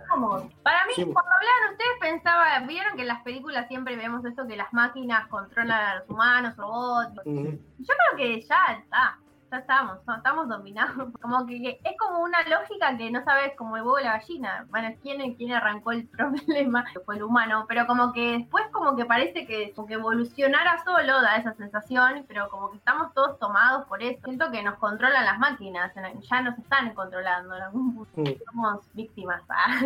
[0.62, 1.02] Para mí, Sí.
[1.06, 5.28] cuando hablaban ustedes, pensaba, vieron que en las películas siempre vemos esto que las máquinas
[5.28, 7.20] controlan a los humanos, robots.
[7.26, 7.60] Ujú.
[7.80, 9.18] Yo creo que ya está.
[9.52, 11.10] Ya estamos, no, estamos dominados.
[11.22, 14.14] Como que, que es como una lógica que no sabes como el huevo y la
[14.18, 14.66] gallina.
[14.70, 16.84] Bueno, ¿quién, quién arrancó el problema?
[16.92, 17.66] Que fue el humano.
[17.68, 22.26] Pero como que después como que parece que, como que evolucionara solo, da esa sensación,
[22.28, 24.20] pero como que estamos todos tomados por eso.
[24.26, 25.92] Siento que nos controlan las máquinas,
[26.30, 28.22] ya nos están controlando en algún punto.
[28.32, 28.34] Mm.
[28.52, 29.42] Somos víctimas.
[29.50, 29.80] ah.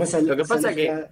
[0.00, 1.10] Esa- Lo que pasa que- lógica-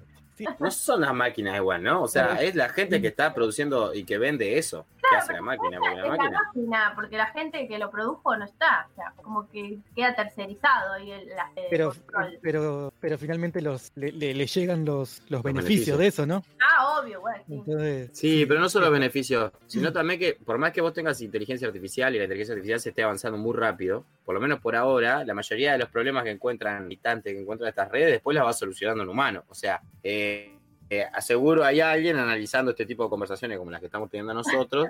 [0.61, 2.03] No son las máquinas igual, ¿no?
[2.03, 4.87] O sea, es la gente que está produciendo y que vende eso.
[5.11, 5.79] Que hace la máquina.
[5.79, 6.42] Porque la es la máquina.
[6.42, 10.99] máquina, porque la gente que lo produjo no está, o sea, como que queda tercerizado
[10.99, 12.38] y el la, el Pero, control.
[12.42, 15.99] pero, pero finalmente los, le, le- le llegan los, los beneficios beneficios.
[15.99, 16.42] de eso, ¿no?
[16.61, 17.55] Ah, obvio, bueno, sí.
[17.55, 21.66] Entonces, Sí, pero no solo beneficios, sino también que por más que vos tengas inteligencia
[21.66, 25.25] artificial y la inteligencia artificial se esté avanzando muy rápido, por lo menos por ahora,
[25.25, 28.53] la mayoría de los problemas que encuentran militantes, que encuentran estas redes, después las va
[28.53, 29.44] solucionando un humano.
[29.49, 30.58] O sea, eh,
[30.90, 34.88] eh, aseguro hay alguien analizando este tipo de conversaciones como las que estamos teniendo nosotros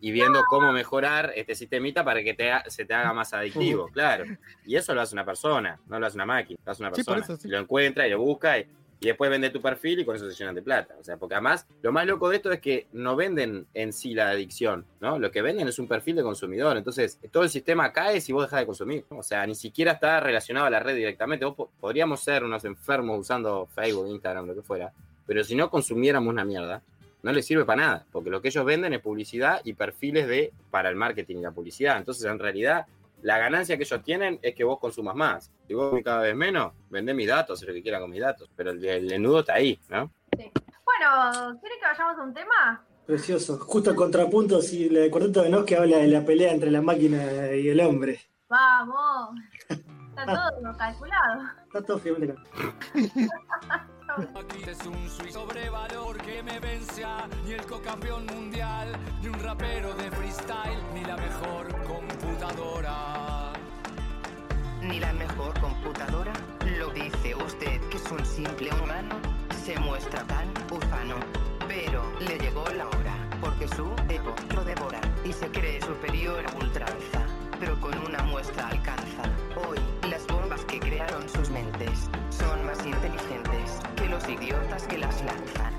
[0.00, 3.88] y viendo cómo mejorar este sistemita para que te ha- se te haga más adictivo,
[3.92, 4.24] claro.
[4.64, 6.96] Y eso lo hace una persona, no lo hace una máquina, lo hace una Sí,
[7.02, 7.20] persona.
[7.22, 7.48] eso, sí.
[7.48, 8.66] Lo encuentra y lo busca y,
[9.00, 10.94] y después vende tu perfil y con eso se llenan de plata.
[11.00, 14.14] O sea, porque además lo más loco de esto es que no venden en sí
[14.14, 15.18] la adicción, ¿no?
[15.18, 16.76] Lo que venden es un perfil de consumidor.
[16.76, 19.04] Entonces, todo el sistema cae si vos dejas de consumir.
[19.10, 19.18] ¿no?
[19.18, 21.44] O sea, ni siquiera está relacionado a la red directamente.
[21.44, 24.92] Vos po- podríamos ser unos enfermos usando Facebook, Instagram, lo que fuera.
[25.30, 26.82] Pero si no consumiéramos una mierda,
[27.22, 28.06] no les sirve para nada.
[28.10, 31.52] Porque lo que ellos venden es publicidad y perfiles de para el marketing y la
[31.52, 31.98] publicidad.
[31.98, 32.86] Entonces, en realidad,
[33.22, 35.52] la ganancia que ellos tienen es que vos consumas más.
[35.68, 38.50] Si vos cada vez menos, vendé mis datos, haz lo que quieran con mis datos.
[38.56, 40.10] Pero el, el nudo está ahí, ¿no?
[40.34, 42.84] Bueno, ¿quiere que vayamos a un tema?
[43.06, 43.56] Precioso.
[43.60, 46.82] Justo el contrapunto, sí, el cuarteto de Nos que habla de la pelea entre la
[46.82, 48.18] máquina y el hombre.
[48.48, 49.38] Vamos.
[49.68, 51.42] Está todo calculado.
[51.66, 52.34] Está todo firme.
[54.20, 59.40] Aquí es un suizo sobrevalor que me vence a ni el cocampeón mundial, ni un
[59.40, 63.52] rapero de freestyle, ni la mejor computadora.
[64.82, 66.32] Ni la mejor computadora,
[66.78, 69.16] lo dice usted que es un simple humano,
[69.64, 71.16] se muestra tan ufano.
[71.66, 76.56] Pero le llegó la hora, porque su ego lo devora y se cree superior a
[76.56, 77.24] ultranza,
[77.58, 79.22] pero con una muestra alcanza.
[79.66, 79.78] Hoy,
[80.10, 83.49] las bombas que crearon sus mentes son más inteligentes
[84.20, 85.72] los idiotas que las lanzan.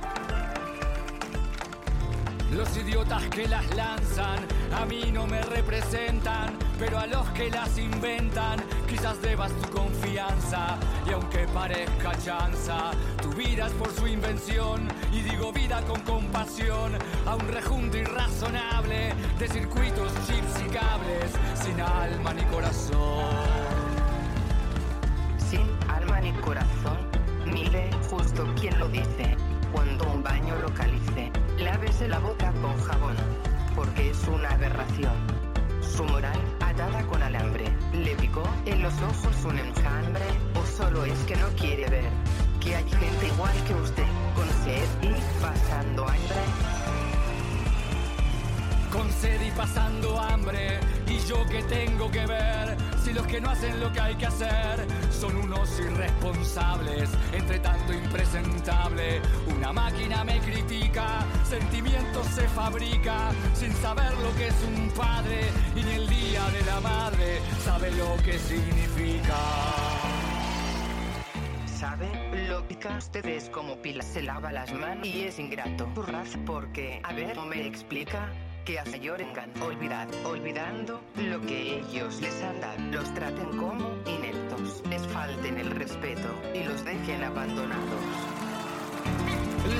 [2.52, 4.40] Los idiotas que las lanzan
[4.74, 10.78] a mí no me representan, pero a los que las inventan quizás debas tu confianza.
[11.08, 14.88] Y aunque parezca chanza, tu vida es por su invención.
[15.12, 16.94] Y digo vida con compasión
[17.26, 21.32] a un rejunto irrazonable de circuitos, chips y cables
[21.64, 23.36] sin alma ni corazón.
[25.38, 27.11] Sin alma ni corazón,
[27.52, 29.36] mire justo quien lo dice.
[29.72, 33.16] Cuando un baño localice, lávese la boca con jabón,
[33.76, 35.14] porque es una aberración.
[35.82, 41.20] Su moral atada con alambre, le picó en los ojos un enjambre, o solo es
[41.26, 42.10] que no quiere ver
[42.60, 46.44] que hay gente igual que usted, con sed y pasando hambre.
[48.92, 53.50] Con sed y pasando hambre, y yo que tengo que ver si los que no
[53.50, 59.22] hacen lo que hay que hacer son unos irresponsables, entre tanto impresentable.
[59.56, 65.84] Una máquina me critica, sentimientos se fabrica sin saber lo que es un padre y
[65.84, 69.38] ni el día de la madre sabe lo que significa.
[71.66, 72.08] ¿Sabe?
[72.48, 75.90] Lo pica ustedes como pila se lava las manos y es ingrato.
[75.96, 78.30] Raza porque, a ver, ¿no me explica?
[78.66, 82.80] Que a Yorengan olvidad, olvidando lo que ellos les han dado.
[82.92, 88.04] Los traten como ineptos, les falten el respeto y los dejen abandonados.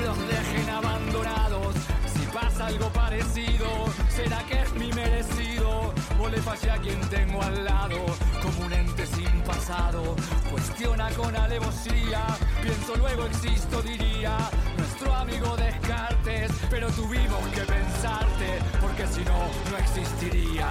[0.04, 1.76] los dejen abandonados.
[2.12, 3.68] Si pasa algo parecido,
[4.08, 5.94] será que es mi merecido.
[6.20, 8.04] O le fallé a quien tengo al lado,
[8.42, 10.16] como un ente sin pasado.
[10.50, 12.26] Cuestiona con alevosía,
[12.62, 14.36] pienso luego existo, diría.
[14.76, 17.81] Nuestro amigo Descartes, pero tuvimos que pensarte,
[18.92, 19.38] porque si no,
[19.70, 20.68] no existiría.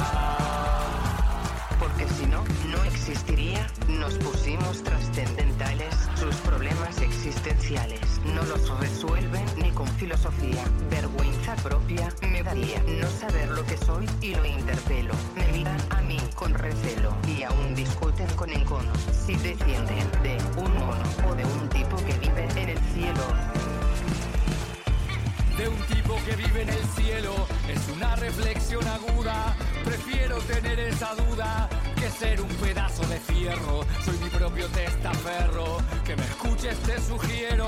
[1.80, 3.66] Porque si no, no existiría.
[3.88, 5.96] Nos pusimos trascendentales.
[6.16, 10.64] Sus problemas existenciales no los resuelven ni con filosofía.
[10.92, 15.14] Vergüenza propia me daría no saber lo que soy y lo interpelo.
[15.36, 18.92] Me miran a mí con recelo y aún discuten con encono.
[19.26, 23.71] Si descienden de un mono o de un tipo que vive en el cielo.
[25.62, 27.34] De un tipo que vive en el cielo.
[27.70, 29.56] Es una reflexión aguda.
[29.84, 33.86] Prefiero tener esa duda que ser un pedazo de fierro.
[34.04, 35.78] Soy mi propio testaferro.
[36.04, 37.68] Que me escuches, te sugiero.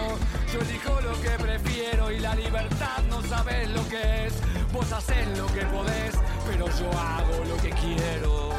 [0.51, 4.33] Yo elijo lo que prefiero y la libertad no sabes lo que es.
[4.71, 6.15] Vos haces lo que podés,
[6.47, 8.49] pero yo hago lo que quiero.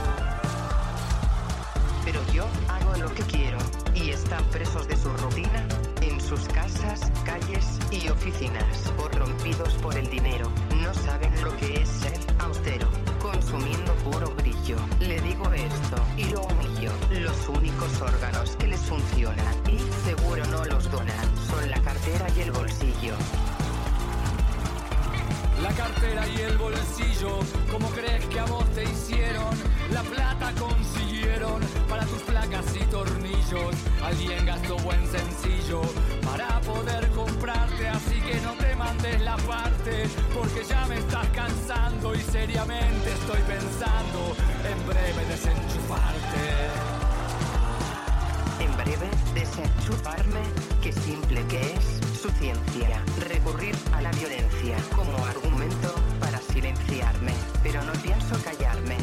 [2.05, 3.59] Pero yo hago lo que quiero
[3.95, 5.67] y están presos de su rutina
[6.09, 10.51] en sus casas, calles y oficinas, corrompidos por el dinero.
[10.83, 12.89] No saben lo que es ser austero,
[13.21, 14.77] consumiendo puro brillo.
[15.01, 16.93] Le digo esto y lo humillo.
[17.11, 22.41] Los únicos órganos que les funcionan y seguro no los donan son la cartera y
[22.41, 23.15] el bolsillo.
[25.63, 27.39] La cartera y el bolsillo,
[27.71, 29.14] ¿cómo crees que a vos te hicieron?
[36.65, 42.21] Poder comprarte, así que no te mandes la parte, porque ya me estás cansando y
[42.21, 44.37] seriamente estoy pensando
[44.71, 46.95] en breve desenchufarte.
[48.61, 50.41] En breve, desenchufarme,
[50.83, 53.03] qué simple que es su ciencia.
[53.29, 57.33] Recurrir a la violencia como argumento para silenciarme.
[57.63, 58.97] Pero no pienso callarme.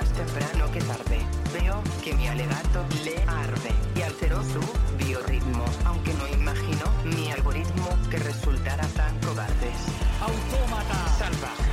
[0.00, 1.18] Más temprano que tarde,
[1.52, 4.60] veo que mi alegato le arde y alteró su
[4.96, 5.62] biorritmo.
[5.84, 9.76] Aunque no imagino mi algoritmo que resultara tan cobardes.
[10.22, 11.69] Autómata, Salvajes,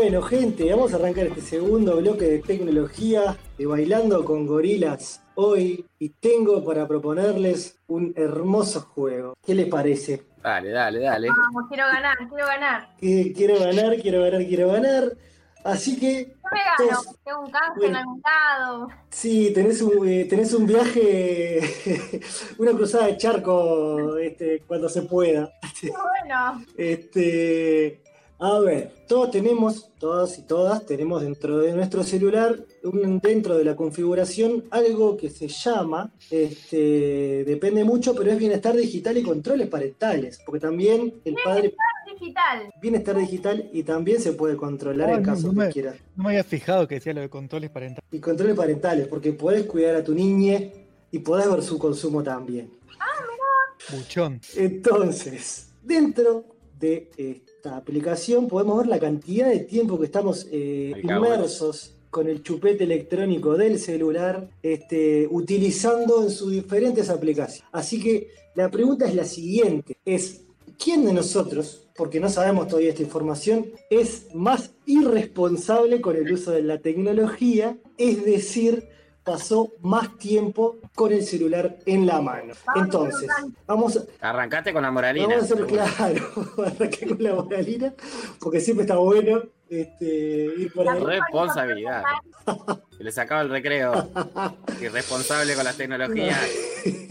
[0.00, 5.84] bueno gente, vamos a arrancar este segundo bloque de tecnología de Bailando con Gorilas hoy
[5.98, 9.34] y tengo para proponerles un hermoso juego.
[9.44, 10.22] ¿Qué les parece?
[10.42, 11.28] Dale, dale, dale.
[11.28, 12.88] Vamos, quiero ganar, quiero ganar.
[12.98, 15.12] Quiero ganar, quiero ganar, quiero ganar.
[15.64, 17.98] Así que, Yo me gano, Todos- tengo un canje en Bueno.
[17.98, 18.88] algún lado.
[19.10, 21.60] sí, tenés un, eh, tenés un viaje,
[22.58, 25.52] una cruzada de charco este, cuando se pueda.
[25.78, 26.64] Qué bueno.
[26.78, 28.02] Este,
[28.40, 33.64] a ver, todos tenemos, todas y todas tenemos dentro de nuestro celular, un- dentro de
[33.64, 39.68] la configuración, algo que se llama, este, depende mucho, pero es bienestar digital y controles
[39.68, 41.74] parentales, porque también el padre,
[42.18, 42.70] Digital.
[42.82, 45.96] bienestar digital y también se puede controlar Ah, en no, caso no que me- quieras.
[46.16, 48.04] No me había fijado que decía lo de controles parentales.
[48.12, 50.60] Y controles parentales, porque podés cuidar a tu niña
[51.10, 52.70] y podés ver su consumo también.
[53.90, 54.40] Buchón.
[54.56, 56.44] Entonces, dentro
[56.78, 57.10] de
[57.60, 62.42] esta aplicación podemos ver la cantidad de tiempo que estamos eh, en- inmersos con el
[62.42, 67.62] chupete electrónico del celular, este, utilizando en sus diferentes aplicaciones.
[67.70, 70.40] Así que la pregunta es la siguiente, es
[70.82, 76.50] ¿quién de nosotros, porque no sabemos todavía esta información, es más irresponsable con el uso
[76.52, 77.76] de la tecnología?
[77.98, 78.88] Es decir,
[79.30, 82.52] pasó más tiempo con el celular en la mano.
[82.74, 83.30] Entonces,
[83.64, 85.36] vamos a, Arrancaste con la moralina.
[85.36, 86.30] Vamos a ser claro,
[86.66, 87.94] arranqué con la moralina,
[88.40, 90.98] porque siempre está bueno este, ir por ahí.
[90.98, 92.02] Responsabilidad.
[92.98, 94.10] Se le sacaba el recreo.
[94.80, 96.40] Irresponsable con las tecnologías.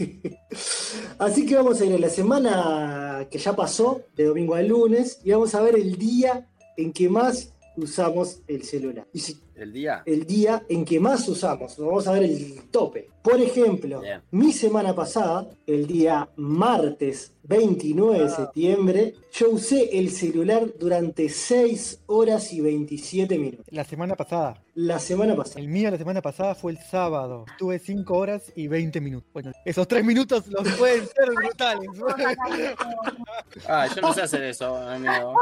[1.18, 5.20] Así que vamos a ir a la semana que ya pasó, de domingo a lunes,
[5.24, 9.06] y vamos a ver el día en que más usamos el celular.
[9.12, 10.02] Y si- El día.
[10.06, 13.08] el día en que más usamos, vamos a ver el tope.
[13.22, 14.22] Por ejemplo, Bien.
[14.30, 22.00] mi semana pasada, el día martes 29 de septiembre, yo usé el celular durante 6
[22.06, 23.66] horas y 27 minutos.
[23.70, 24.62] La semana pasada.
[24.74, 25.60] La semana pasada.
[25.60, 27.44] El mío la semana pasada fue el sábado.
[27.58, 29.28] Tuve 5 horas y 20 minutos.
[29.34, 31.90] Bueno, esos 3 minutos los pueden ser brutales.
[33.68, 35.34] Ah, yo no sé hacer eso, amigo.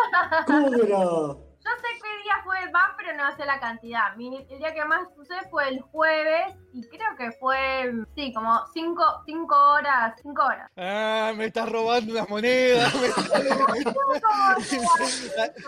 [0.46, 1.38] ¿Cómo que no?
[1.68, 4.16] Yo sé qué día fue el más, pero no sé la cantidad.
[4.16, 8.64] Mi- el día que más usé fue el jueves y creo que fue, sí, como
[8.72, 10.14] 5 cinco horas.
[10.22, 10.70] 5 horas.
[10.78, 12.94] Ah, me estás robando unas monedas.
[12.94, 13.30] me estás-
[13.74, 14.22] Cinco horas.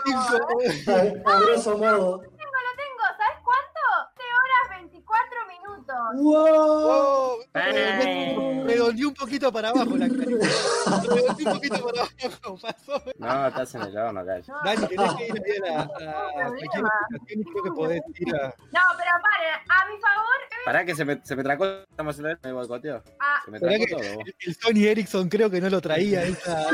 [0.87, 0.91] A,
[1.31, 2.19] a grosso modo.
[2.19, 3.81] Tengo, lo tengo, ¿sabes cuánto?
[4.15, 4.65] 7 horas
[5.85, 6.23] 24 minutos.
[6.23, 6.41] ¡Wow!
[6.43, 8.63] Oh, Eh.
[8.67, 10.47] redondeé un poquito para abajo la carita.
[11.03, 12.57] Redondeé un poquito para abajo.
[12.61, 13.03] Pasó.
[13.17, 14.43] No, estás en el horno, calla.
[14.47, 15.33] No, Dani, tenés que ir
[15.65, 16.51] ahí a, la, a
[17.27, 18.47] y creo que podés ir a.
[18.47, 20.25] No, pero paren, a mi favor,
[20.65, 21.65] Pará que se me, se me tracó.
[21.65, 23.03] Estamos en el me boicoteó.
[23.19, 24.01] a, Se me tracó que todo.
[24.01, 26.23] el, el Sony Ericsson creo que no lo traía.
[26.31, 26.67] Esa,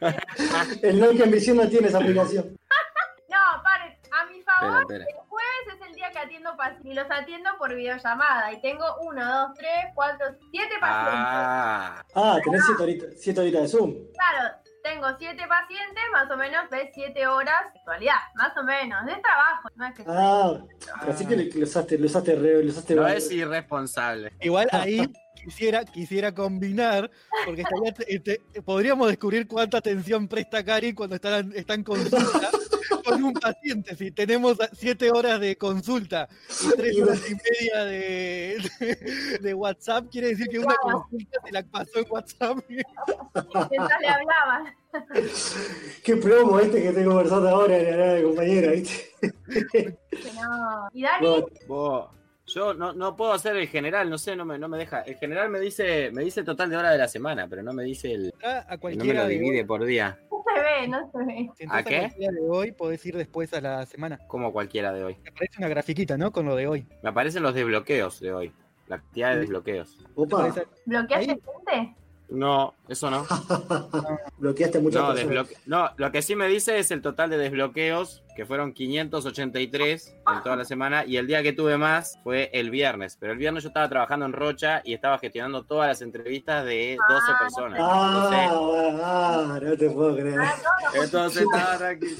[0.82, 2.56] El Nokia Ambición no tiene esa aplicación.
[3.28, 5.27] no, paren, a mi favor, Espera, espera.
[5.66, 9.50] Es el día que atiendo pacientes y los atiendo por videollamada y tengo 1, 2,
[9.56, 11.14] 3, 4, 7 pacientes.
[11.16, 13.94] Ah, Ah, tenés 7 horitas, siete horitas de Zoom.
[14.14, 19.04] Claro, tengo 7 pacientes, más o menos de 7 horas de actualidad, más o menos,
[19.06, 20.52] de trabajo, no es que Ah,
[21.00, 23.16] pero así que lo usaste, lo usaste, re- lo usaste no mal.
[23.16, 24.32] es irresponsable.
[24.40, 25.06] Igual ahí
[25.44, 27.10] quisiera, quisiera combinar,
[27.44, 32.50] porque estaría, este, podríamos descubrir cuánta atención presta Cari cuando está, está en consulta
[33.04, 33.96] con un paciente.
[33.96, 40.06] Si tenemos siete horas de consulta y tres horas y media de, de, de WhatsApp,
[40.10, 42.58] quiere decir que una consulta se la pasó en WhatsApp.
[42.68, 44.74] mientras le hablaba.
[46.02, 49.10] Qué promo este que estoy conversando ahora en la de compañera, ¿viste?
[49.72, 49.98] Que
[50.34, 50.88] no.
[50.92, 51.44] ¿Y Dani?
[51.66, 52.08] Vos,
[52.48, 55.00] yo no, no puedo hacer el general, no sé, no me, no me deja.
[55.02, 57.72] El general me dice, me dice el total de horas de la semana, pero no
[57.72, 58.32] me dice el.
[58.42, 61.18] A No me cualquiera lo de divide hoy, por día, No se ve, no se
[61.24, 61.50] ve.
[61.56, 61.98] si ¿A qué?
[62.00, 64.18] cualquiera de hoy, podés ir después a la semana.
[64.28, 65.16] como cualquiera de hoy.
[65.22, 66.32] Me aparece una grafiquita, ¿no?
[66.32, 66.86] Con lo de hoy.
[67.02, 68.52] Me aparecen los desbloqueos de hoy.
[68.86, 69.98] La cantidad de desbloqueos.
[70.14, 70.54] Opa,
[70.86, 71.94] ¿Bloqueaste gente?
[72.30, 73.24] No, eso no.
[74.38, 78.46] bloqueaste muchas No, no, lo que sí me dice es el total de desbloqueos, que
[78.46, 83.16] fueron 583 en toda la semana, y el día que tuve más fue el viernes.
[83.18, 86.96] Pero el viernes yo estaba trabajando en Rocha y estaba gestionando todas las entrevistas de
[87.08, 87.80] 12 personas.
[87.82, 88.30] Ah,
[89.02, 90.38] ah, no te puedo creer.
[90.38, 90.54] Ah,
[90.94, 92.16] Entonces, entonces estaba tranquilo.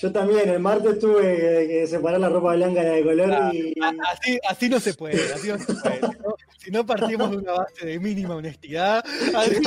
[0.00, 3.32] Yo también, el martes tuve que, que separar la ropa blanca de la de color
[3.32, 3.74] Ah, y.
[4.08, 5.98] Así, así no se puede, así no se puede.
[6.00, 9.62] Si no, si no partimos de una base de mínima honestidad, así-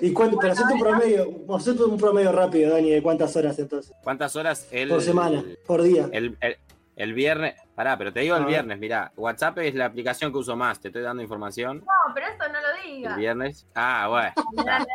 [0.00, 0.38] ¿Y cuánto?
[0.38, 3.94] Pero hacete un promedio, hacete un promedio rápido, Dani, de cuántas horas entonces.
[4.02, 4.66] ¿Cuántas horas?
[4.72, 6.08] El, Por semana, por día.
[6.12, 6.56] El, el-
[6.96, 7.54] el viernes.
[7.76, 8.46] Pará, pero te digo el Ah.
[8.46, 9.12] viernes, mirá.
[9.16, 10.80] WhatsApp es la aplicación que uso más.
[10.80, 11.78] Te estoy dando información.
[11.78, 13.16] no, pero eso no lo El digas.
[13.16, 13.66] viernes.
[13.76, 14.32] Ah, bueno.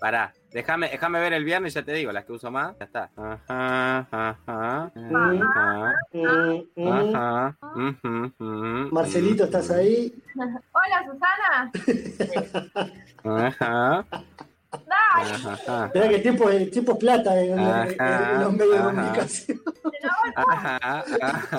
[0.00, 2.84] Pará, déjame, déjame ver el viernes y ya te digo, las que uso más, ya
[2.84, 3.10] está.
[3.16, 6.88] Ajá, ajá, Mm, ajá, mm, mm.
[7.16, 10.12] ajá, ujú, Marcelito, ¿estás ahí?
[10.72, 11.72] Hola, Susana.
[13.24, 14.04] Ajá,
[14.70, 18.82] Dale, Mirá que el tiempo, el tiempo es plata en, en- en- los medios de
[18.82, 19.62] comunicación.
[20.36, 21.58] ajá, ajá.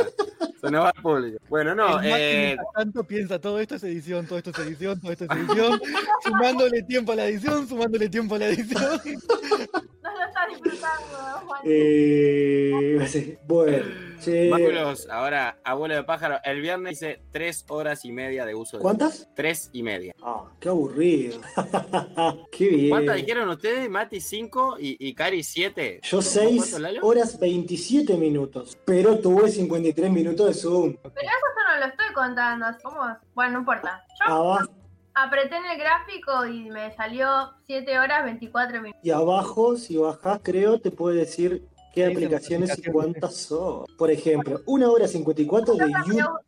[0.61, 1.39] Sonó al público.
[1.49, 5.25] Bueno, no, eh, tanto piensa todo esto es edición, todo esto es edición, todo esto
[5.25, 5.81] es edición,
[6.23, 8.81] sumándole tiempo a la edición, sumándole tiempo a la edición.
[8.83, 11.61] no lo estás disfrutando, Juan.
[11.65, 13.85] Eh, bueno,
[14.19, 18.77] che, Máculos, ahora, abuelo de pájaro, el viernes hice tres horas y media de uso
[18.77, 19.27] de ¿cuántas?
[19.35, 20.13] Tres y media.
[20.21, 21.39] Ah, qué aburrido.
[22.51, 22.89] qué bien.
[22.89, 23.89] ¿Cuántas dijeron ustedes?
[23.89, 26.01] Mati 5 y, y Cari 7.
[26.03, 27.01] Yo 6 ¿Cuánto, Lalo?
[27.07, 30.95] horas 27 minutos, pero tuve 53 minutos de Zoom.
[31.01, 32.65] Pero eso yo no lo estoy contando.
[32.83, 33.01] ¿Cómo?
[33.33, 34.03] Bueno, no importa.
[34.19, 34.71] Yo Abajo,
[35.15, 37.27] apreté en el gráfico y me salió
[37.67, 39.01] 7 horas 24 minutos.
[39.03, 43.85] y abajo, si bajás, creo, te puede decir qué aplicaciones y cuántas son.
[43.97, 46.39] Por ejemplo, 1 hora 54 de YouTube.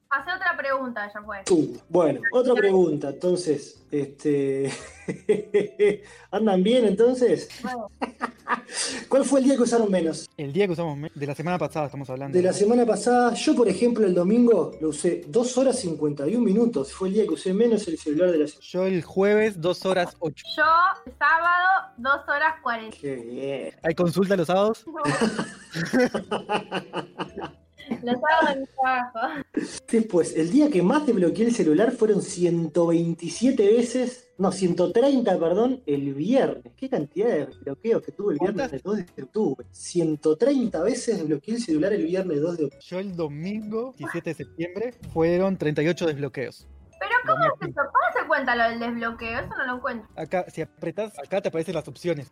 [0.62, 1.38] Pregunta, ya fue.
[1.90, 4.72] Bueno, otra pregunta, entonces, este,
[6.32, 7.50] ¿andan bien entonces?
[7.64, 7.90] Bueno,
[9.10, 10.30] ¿Cuál fue el día que usaron menos?
[10.38, 12.38] El día que usamos me- de la semana pasada estamos hablando.
[12.38, 16.92] De la semana pasada, yo por ejemplo el domingo lo usé 2 horas 51 minutos,
[16.94, 18.66] fue el día que usé menos el celular de la semana.
[18.70, 20.46] Yo el jueves, 2 horas 8.
[20.58, 20.64] yo,
[21.18, 22.98] sábado, 2 horas 40.
[23.00, 23.74] Qué bien.
[23.84, 24.86] ¿Hay consulta los sábados?
[27.90, 29.20] Los sábados en mi trabajo.
[29.92, 36.14] Después, el día que más desbloqueé el celular fueron 127 veces, no, 130, perdón, el
[36.14, 36.74] viernes.
[36.76, 39.68] ¿Qué cantidad de desbloqueos que tuve el viernes del 2 de octubre?
[39.72, 42.86] 130 veces desbloqueé el celular el viernes 2 de octubre.
[42.86, 46.68] Yo el domingo, 17 de septiembre, fueron 38 desbloqueos.
[47.00, 47.82] Pero ¿cómo es eso?
[47.82, 49.40] ¿Cómo se cuenta lo del desbloqueo?
[49.40, 50.10] Eso no lo encuentro.
[50.16, 52.30] Acá, si apretás, acá te aparecen las opciones.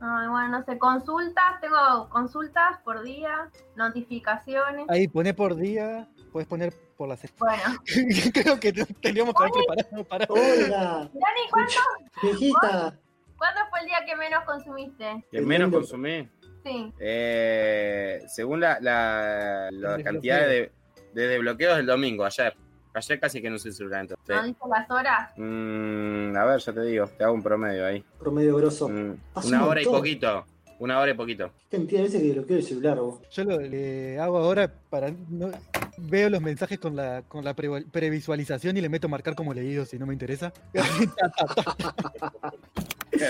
[0.00, 4.86] Ay, bueno, no sé, consultas, tengo consultas por día, notificaciones.
[4.88, 7.38] Ahí pone por día, puedes poner por la semana.
[7.38, 7.80] Bueno,
[8.34, 10.26] Creo que teníamos que haber preparado para.
[10.28, 11.78] Hola, Dani, ¿cuánto,
[12.22, 12.98] viejita.
[13.38, 15.24] ¿cuándo fue el día que menos consumiste?
[15.30, 16.28] Que menos consumí.
[16.62, 16.92] Sí.
[16.98, 20.72] Eh, según la, la, la cantidad de,
[21.14, 22.54] de desbloqueos del domingo, ayer.
[22.96, 24.26] Ayer casi que no usé el celular entonces.
[24.34, 25.30] ¿No dice las horas?
[25.36, 28.02] Mm, a ver, ya te digo, te hago un promedio ahí.
[28.18, 28.88] Promedio grosso.
[28.88, 30.46] Mm, una un hora y poquito.
[30.78, 31.50] Una hora y poquito.
[31.70, 33.20] ¿Qué cantidad de veces que el celular vos?
[33.30, 35.10] Yo lo le hago ahora para.
[35.28, 35.50] no-
[35.98, 39.84] veo los mensajes con la, con la pre- previsualización y le meto marcar como leído
[39.86, 40.52] si no me interesa.
[40.72, 40.80] Qué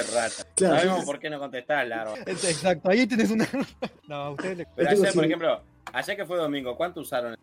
[0.02, 0.44] rata.
[0.56, 2.14] Claro, Sabemos por qué no contestás, Largo.
[2.26, 3.46] Exacto, ahí tienes una.
[4.08, 5.60] No, a ustedes le- Pero ayer, por ejemplo,
[5.92, 7.34] ayer que fue domingo, ¿cuánto usaron?
[7.34, 7.36] A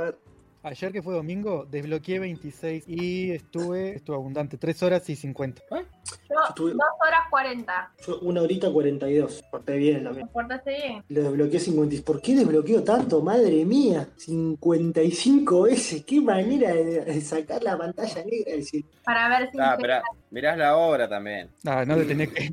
[0.00, 0.18] ver,
[0.66, 5.62] Ayer que fue domingo, desbloqueé 26 y estuve, estuve abundante, 3 horas y 50.
[5.70, 7.92] Yo, tuve- 2 horas 40.
[8.04, 9.44] yo una horita 42.
[9.48, 10.26] Porté bien ¿Me también.
[10.28, 11.04] portaste bien?
[11.08, 12.04] Lo desbloqueé 50.
[12.04, 13.22] ¿Por qué desbloqueo tanto?
[13.22, 14.08] Madre mía.
[14.16, 16.04] 55 veces.
[16.04, 18.84] Qué manera de, de sacar la pantalla negra del.
[19.04, 19.58] Para ver si...
[19.60, 20.00] Ah, pero
[20.32, 21.48] mirás la obra también.
[21.64, 22.50] Ah, no le tenés que.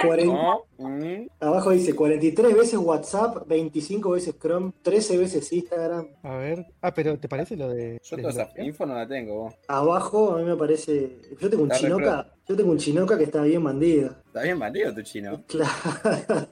[0.00, 0.62] 40 ¿No?
[0.78, 6.08] Mm, Abajo dice 43 veces WhatsApp, 25 veces Chrome, 13 veces Instagram.
[6.22, 6.66] A ver.
[6.82, 7.98] Ah, pero ¿te parece lo de.
[8.02, 9.44] Yo toda esa info no la tengo.
[9.44, 9.54] vos.
[9.68, 11.18] Abajo a mí me parece.
[11.40, 12.32] Yo tengo un chinoca.
[12.48, 14.14] Yo tengo un chinoca que está bien bandido.
[14.26, 15.42] Está bien bandido tu chino.
[15.48, 16.46] Claro.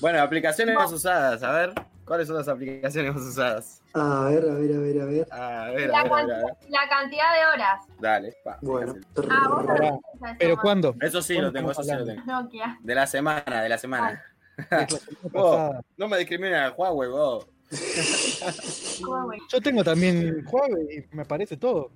[0.00, 1.42] Bueno, aplicaciones más usadas.
[1.42, 1.72] A ver,
[2.04, 3.82] ¿cuáles son las aplicaciones más usadas?
[3.94, 5.32] A ver, a ver, a ver, a ver.
[5.32, 7.86] A ver, La, a ver, a a cantidad, la cantidad de horas.
[7.98, 8.94] Dale, pa, Bueno.
[9.30, 10.94] Ah, vos no ¿Pero cuándo?
[11.00, 12.22] Eso sí lo ¿Cuándo tengo, eso sí lo tengo.
[12.26, 12.78] Nokia.
[12.82, 14.22] De la semana, de la semana.
[15.96, 17.46] No me discriminen al Huawei, vos.
[19.50, 21.90] Yo tengo también Huawei y me aparece todo.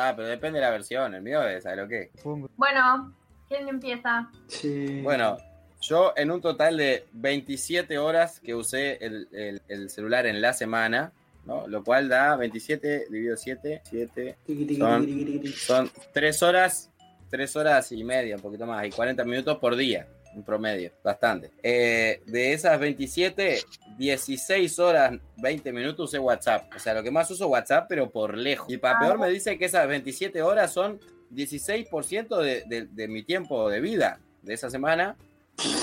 [0.00, 1.14] Ah, pero depende de la versión.
[1.14, 2.10] El mío es, ¿sabes lo que?
[2.56, 3.12] Bueno,
[3.48, 4.30] ¿quién empieza?
[4.46, 5.00] Sí.
[5.02, 5.36] Bueno,
[5.80, 10.52] yo en un total de 27 horas que usé el, el- el celular en la
[10.52, 11.12] semana,
[11.46, 11.66] ¿no?
[11.66, 16.90] Lo cual da 27 dividido 7, 7, Tiqui, tiqui, Son- son 3 horas,
[17.30, 21.50] 3 horas y media, un poquito más, y 40 minutos por día, un promedio, bastante.
[21.62, 23.60] Eh, de esas 27,
[23.96, 26.72] 16 horas, 20 minutos usé WhatsApp.
[26.74, 28.70] O sea, lo que más uso WhatsApp, pero por lejos.
[28.70, 31.00] Y para peor me dice que esas 27 horas son
[31.32, 35.16] 16% de, de- de mi tiempo de vida de esa semana.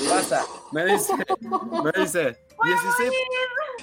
[0.08, 0.42] Pasa,
[0.72, 3.12] me dice, me dice, 16...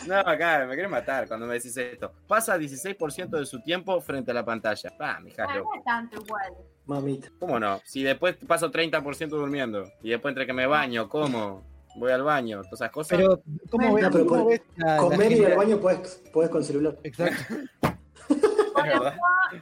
[0.08, 2.12] No, acá me quieren matar cuando me decís esto.
[2.28, 4.92] Pasa 16% de su tiempo frente a la pantalla.
[5.00, 6.54] Ah, mija, no es tanto igual.
[6.86, 7.30] Mamita.
[7.40, 7.80] ¿Cómo no?
[7.86, 11.62] Si después paso 30% durmiendo y después entre que me baño, como,
[11.96, 13.18] voy al baño, todas esas cosas.
[13.18, 14.10] Pero, ¿cómo Bueno, ves?
[14.12, 16.98] pero cómo por- ves la- la Comer y ir al baño podés, podés con celular.
[17.04, 17.56] Exacto.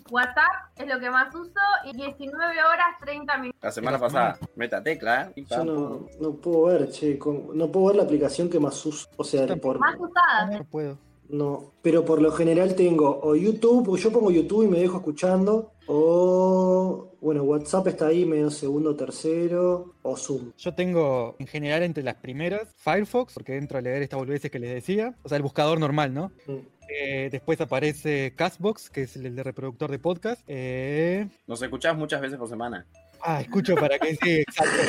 [0.10, 1.52] WhatsApp es lo que más uso
[1.86, 3.60] y 19 horas 30 minutos.
[3.62, 5.46] La semana pasada, meta tecla, ¿eh?
[5.50, 9.08] Yo no, no puedo ver, che, con- no puedo ver la aplicación que más uso.
[9.18, 10.60] O sea, por, Más usadas.
[10.60, 10.98] No puedo.
[11.30, 14.98] no, pero por lo general tengo o YouTube, o yo pongo YouTube y me dejo
[14.98, 20.52] escuchando, o bueno, WhatsApp está ahí medio segundo, tercero, o Zoom.
[20.58, 24.60] Yo tengo en general entre las primeras Firefox, porque entro a leer estas boludeces que
[24.60, 25.16] les decía.
[25.22, 26.32] O sea, el buscador normal, ¿no?
[26.48, 26.58] Mm.
[26.90, 30.42] Eh, después aparece Castbox, que es el de reproductor de podcast.
[30.48, 32.86] Eh, Nos escuchás muchas veces por semana.
[33.22, 34.82] Ah, escucho para que sí, exacto.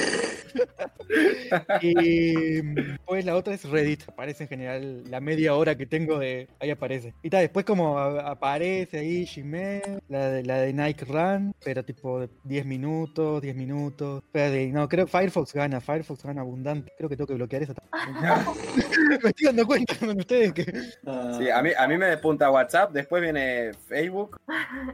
[1.83, 2.63] y
[3.05, 4.09] pues la otra es Reddit.
[4.09, 6.49] Aparece en general la media hora que tengo de.
[6.61, 7.15] Ahí aparece.
[7.23, 12.27] Y tal, después como aparece ahí Gmail, la de, la de Nike Run, pero tipo
[12.45, 14.23] 10 minutos, 10 minutos.
[14.25, 16.93] Espérate, no, creo que Firefox gana, Firefox gana abundante.
[16.97, 17.75] Creo que tengo que bloquear esa.
[19.23, 20.73] Me estoy dando cuenta con ustedes que.
[21.07, 24.39] Ah, Sí, a mí, a mí me despunta WhatsApp, después viene Facebook,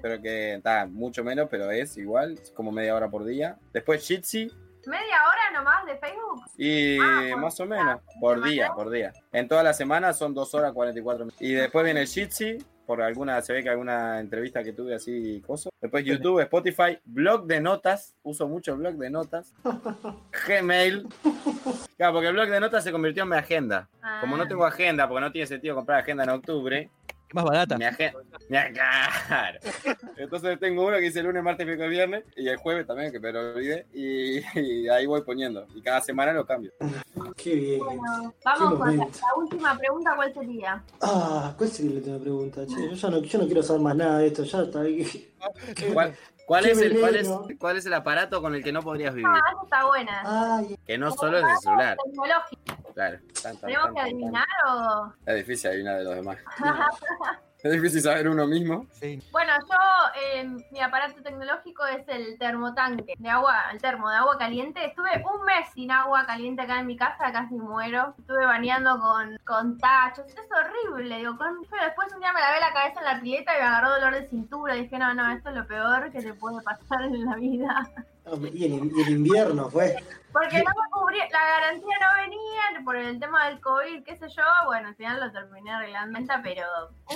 [0.03, 3.59] pero que está mucho menos, pero es igual, es como media hora por día.
[3.73, 4.51] Después Jitsi
[4.89, 6.43] Media hora nomás de Facebook.
[6.57, 9.13] y Ah, más o menos, por día, por día.
[9.33, 11.43] En toda la semana son 2 horas 44 minutos.
[11.43, 15.69] Y después viene Jitsi, por alguna, se ve que alguna entrevista que tuve así, coso.
[15.81, 19.53] Después YouTube, Spotify, blog de notas, uso mucho el blog de notas.
[20.47, 21.07] Gmail.
[21.97, 23.89] Claro, porque el blog de notas se convirtió en mi agenda.
[24.21, 24.49] Como no Ah.
[24.49, 26.91] tengo agenda, porque no tiene sentido comprar agenda en octubre,
[27.33, 27.77] más barata.
[28.49, 29.59] Claro.
[30.17, 33.33] Entonces tengo uno que dice lunes, martes, miércoles, viernes, y el jueves también, que me
[33.33, 35.67] lo olvidé, y, y ahí voy poniendo.
[35.75, 36.73] Y cada semana lo cambio.
[37.37, 37.81] qué bien.
[37.81, 39.07] Bueno, Qué vamos con la,
[39.37, 40.83] última pregunta, ¿cuál sería?
[41.01, 42.67] Ah, ¿cuál sería la última pregunta?
[42.67, 45.35] Che, yo ya no, yo no quiero saber más nada de esto, ya está ahí.
[45.93, 46.17] ¿Cuál,
[46.47, 47.31] cuál es el, cuál, es.
[47.59, 49.31] ¿Cuál es el aparato con el que no podrías vivir?
[49.31, 50.57] Ah, está buena.
[50.57, 52.88] Ay, Que no solo es el celular, Tecnológico.
[52.99, 53.19] Claro.
[53.43, 55.13] Tan, tan, ¿Tenemos tan, que tan, adivinar o...?
[55.27, 56.39] Es difícil adivinar de los demás.
[57.61, 58.87] Es difícil saber uno mismo.
[58.93, 59.21] Sí.
[59.33, 59.77] Bueno, yo,
[60.23, 64.85] eh, mi aparato tecnológico es el termotanque de agua, el termo de agua caliente.
[64.85, 68.15] Estuve un mes sin agua caliente acá en mi casa, casi muero.
[68.17, 71.17] Estuve bañando con, con tachos, es horrible.
[71.17, 73.67] Digo, con, pero después un día me lavé la cabeza en la pileta y me
[73.67, 74.75] agarró dolor de cintura.
[74.75, 77.91] Dije, no, no, esto es lo peor que te puede pasar en la vida.
[78.53, 79.97] Y en, y en invierno fue.
[80.33, 84.29] Porque no me cubría, la garantía no venía por el tema del COVID, qué sé
[84.29, 84.43] yo.
[84.67, 86.63] Bueno, al final lo terminé arreglando, pero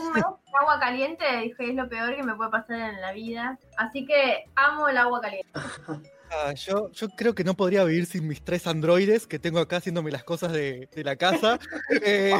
[0.01, 3.13] un mes de agua caliente dije es lo peor que me puede pasar en la
[3.13, 3.59] vida.
[3.77, 5.51] Así que amo el agua caliente.
[6.35, 9.77] Ah, yo, yo creo que no podría vivir sin mis tres androides que tengo acá
[9.77, 11.59] haciéndome las cosas de, de la casa.
[12.03, 12.33] Eh,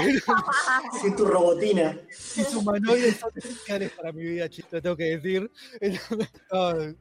[1.03, 1.95] Sí, tu robotina.
[2.09, 5.51] mis humanoides son esenciales para mi vida, chicos, tengo que decir.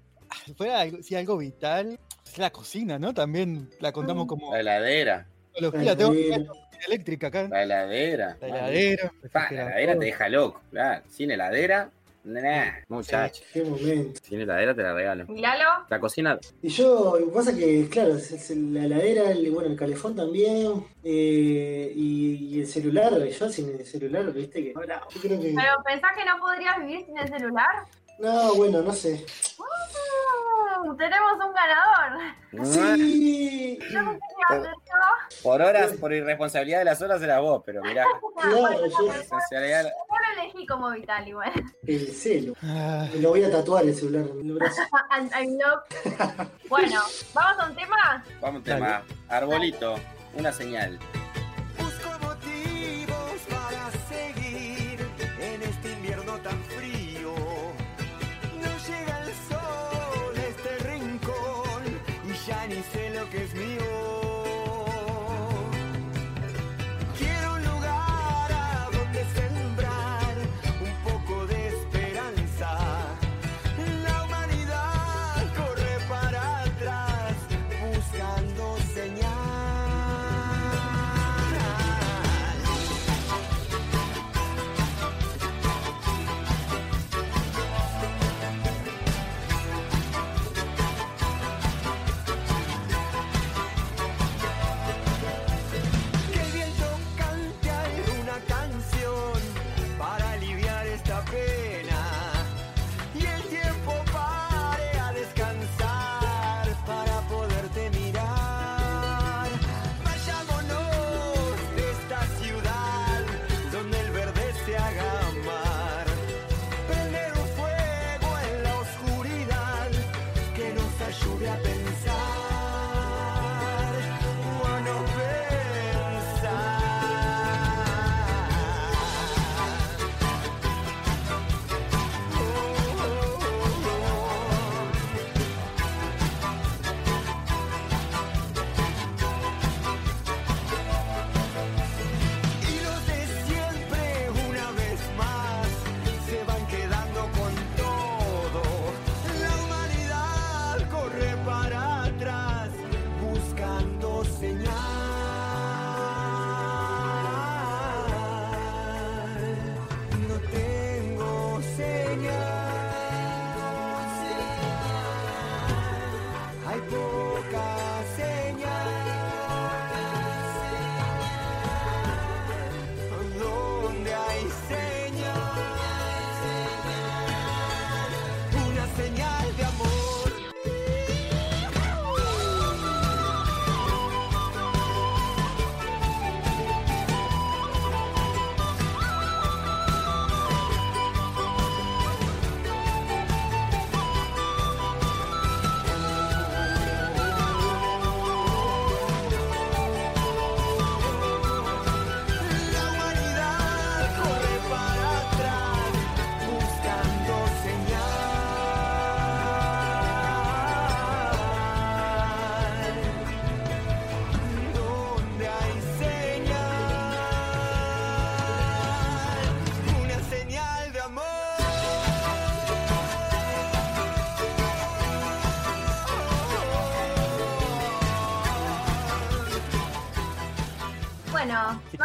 [0.58, 3.14] Fuera algo, sí, algo vital, es la cocina, ¿no?
[3.14, 5.96] También la contamos como La heladera, tecnología.
[5.98, 6.54] Tengo
[6.88, 7.48] eléctrica acá.
[7.48, 8.38] la heladera.
[8.42, 9.12] La heladera.
[9.32, 11.04] Pa, la heladera te deja loco, claro.
[11.10, 11.90] Sin heladera,
[12.24, 13.44] nah, muchacho.
[13.54, 14.20] Qué momento.
[14.24, 15.26] Sin heladera te la regalo.
[15.30, 15.86] ¿Y Lalo?
[15.90, 19.70] La cocina, Y yo, lo que pasa que, claro, es, es la heladera, el, bueno,
[19.70, 25.02] el calefón también, eh, y, y el celular, yo sin el celular, viste que ahora,
[25.14, 25.54] yo creo que...
[25.56, 27.86] ¿Pero pensás que no podrías vivir sin el celular?
[28.22, 29.26] No, bueno, no sé.
[30.84, 32.20] Mm, tenemos un ganador.
[32.66, 35.42] Sí, Yo no sé qué hacer yo.
[35.44, 38.04] por horas, por irresponsabilidad de las horas era vos, pero mirá,
[38.42, 39.90] claro, yo, responsabilidad- Yo
[40.36, 41.52] lo elegí como vital igual.
[41.88, 42.54] el celu.
[42.64, 44.82] Ah, lo voy a tatuar el celular en el brazo.
[46.70, 47.02] Bueno,
[47.34, 48.24] ¿vamos a un tema?
[48.40, 49.04] vamos a un tema.
[49.30, 49.96] Arbolito,
[50.36, 50.98] una señal.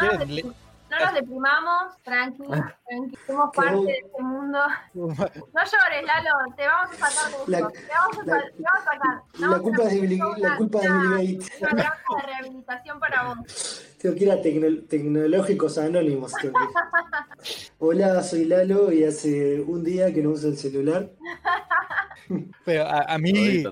[0.06, 4.22] No, nos quieren, depri- le- no nos deprimamos, tranqui, tranqui, somos parte vos- de este
[4.22, 4.58] mundo.
[4.94, 7.50] No llores, Lalo, te vamos a sacar de esto.
[7.50, 9.22] La- te, vamos a, la- sa- te vamos a sacar.
[9.34, 10.16] La Vamos a culpa es de
[10.48, 11.60] la culpa de Bill Gates.
[11.60, 13.38] Una de rehabilitación para vos.
[14.06, 16.30] Tengo que ir a Tecno- Tecnológicos Anónimos.
[17.80, 21.10] Hola, soy Lalo y hace un día que no uso el celular.
[22.64, 23.64] Pero a, a mí,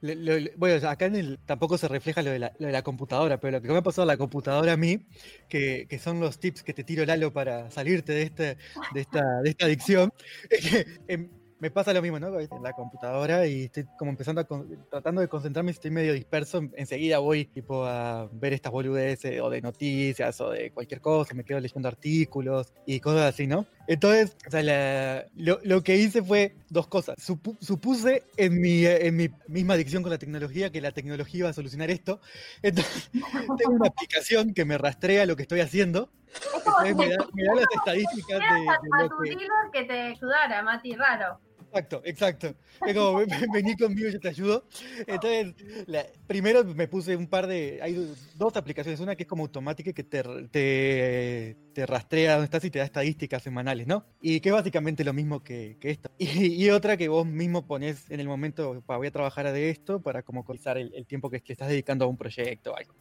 [0.00, 3.38] lo- bueno, acá en el, tampoco se refleja lo de, la, lo de la computadora,
[3.38, 5.06] pero lo que me ha pasado a la computadora a mí,
[5.48, 8.56] que, que son los tips que te tiro Lalo para salirte de, este,
[8.94, 10.12] de, esta, de esta adicción,
[10.50, 11.28] es que em,
[11.60, 12.38] me pasa lo mismo, ¿no?
[12.38, 16.62] En la computadora y estoy como empezando a con- tratando de concentrarme, estoy medio disperso,
[16.76, 21.44] enseguida voy tipo a ver estas boludeces o de noticias o de cualquier cosa, me
[21.44, 23.66] quedo leyendo artículos y cosas así, ¿no?
[23.86, 27.16] Entonces, o sea, la- lo, lo que hice fue dos cosas.
[27.18, 31.48] Supu- supuse en mi, en mi misma adicción con la tecnología que la tecnología iba
[31.48, 32.20] a solucionar esto.
[32.62, 33.10] Entonces,
[33.58, 36.10] tengo una aplicación que me rastrea lo que estoy haciendo.
[36.54, 39.36] Entonces, me da, me da las estadísticas de, de lo que...
[39.80, 41.40] que te ayudara, Mati, raro.
[41.70, 42.54] Exacto, exacto.
[42.86, 44.66] Es como, ven- ven- vení conmigo, yo te ayudo.
[45.06, 45.54] Entonces,
[45.86, 47.78] la- primero me puse un par de.
[47.82, 49.00] Hay do- dos aplicaciones.
[49.00, 52.84] Una que es como automática que te, te, te rastrea dónde estás y te da
[52.84, 54.06] estadísticas semanales, ¿no?
[54.20, 56.10] Y que es básicamente lo mismo que, que esta.
[56.18, 59.70] Y, y otra que vos mismo pones en el momento, "Pa, voy a trabajar de
[59.70, 62.94] esto para como cotizar el, tiempo que estás dedicando a un proyecto o algo.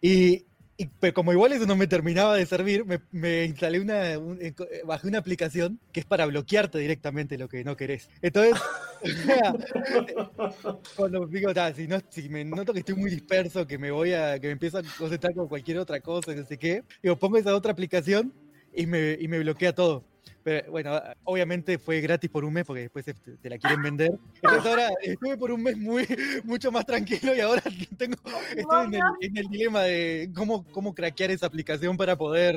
[0.00, 0.46] Y.
[0.76, 4.40] y- pero como igual eso no me terminaba de servir, me, me instalé una, un-
[4.42, 8.08] eh, eh, bajé una aplicación que es para bloquearte directamente lo que no querés.
[8.22, 8.54] Entonces,
[10.96, 14.12] cuando digo, "Ta, si, no, si me noto que estoy muy disperso, que me voy
[14.12, 17.36] a, que me empiezo a concentrar con cualquier otra cosa, no sé qué, digo, pongo
[17.38, 18.32] esa otra aplicación
[18.72, 20.04] y me, y me bloquea todo.
[20.44, 24.12] Pero bueno, obviamente fue gratis por un mes porque después te, te la quieren vender.
[24.42, 26.06] Entonces ahora estuve por un mes muy,
[26.44, 27.62] mucho más tranquilo y ahora
[27.98, 28.16] tengo,
[28.54, 32.56] estoy en el, en el dilema de cómo, cómo craquear esa aplicación para poder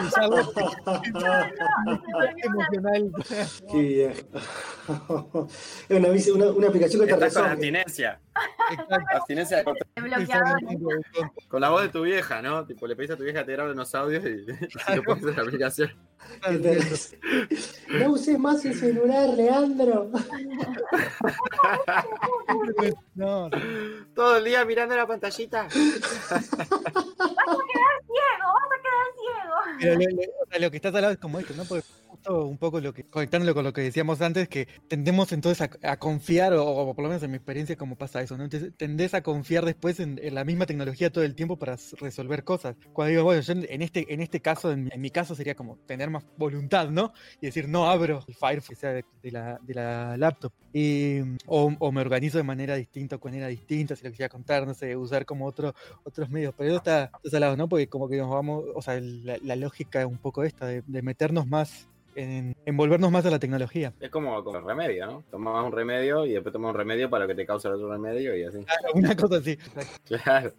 [0.00, 0.48] usarla.
[2.42, 3.12] emocional.
[3.70, 4.12] Qué bien.
[5.90, 7.50] Es una, una, una aplicación que te resuelve.
[7.50, 8.20] abstinencia.
[9.14, 9.64] Abstinencia de
[11.48, 12.66] con la voz de tu vieja, ¿no?
[12.66, 14.28] Tipo, le pedís a tu vieja que te grabe unos audios y,
[14.92, 15.90] y lo pones en la aplicación.
[17.88, 20.10] No uses más el celular, Leandro.
[23.14, 23.48] No,
[24.14, 25.68] Todo el día mirando la pantallita.
[25.70, 25.96] Ciego,
[28.54, 29.54] vas a quedar ciego.
[29.80, 30.04] Pero lo,
[30.52, 31.64] lo- lo que estás hablando es como esto, ¿no?
[31.64, 31.84] Porque
[32.28, 36.52] un poco lo que, conectándolo con lo que decíamos antes, que tendemos entonces a, confiar,
[36.54, 38.44] o, por lo menos en mi experiencia, como pasa eso, ¿no?
[38.44, 42.76] Entonces tendés a confiar después en, la misma tecnología todo el tiempo para resolver cosas.
[42.92, 45.76] Cuando digo, bueno, yo en este, en este caso, en, en mi caso sería como
[45.86, 47.12] tener más voluntad, ¿no?
[47.40, 50.52] Y decir, no abro el Firefox sea de, la, de la laptop.
[50.72, 54.66] Y, o, o me organizo de manera distinta con manera distinta, si lo quisiera contar,
[54.66, 55.74] no sé, usar como otro,
[56.04, 56.54] otros medios.
[56.56, 57.68] Pero eso está, está al lado, ¿no?
[57.68, 60.82] Porque como que nos vamos, o sea, la, la lógica es un poco esta, de,
[60.86, 63.92] de meternos más, en envolvernos más a la tecnología.
[64.00, 65.24] Es como, como el remedio, ¿no?
[65.30, 67.90] Tomás un remedio y después tomás un remedio para lo que te causa el otro
[67.90, 68.58] remedio y así.
[68.94, 69.56] Una cosa así.
[70.04, 70.52] Claro.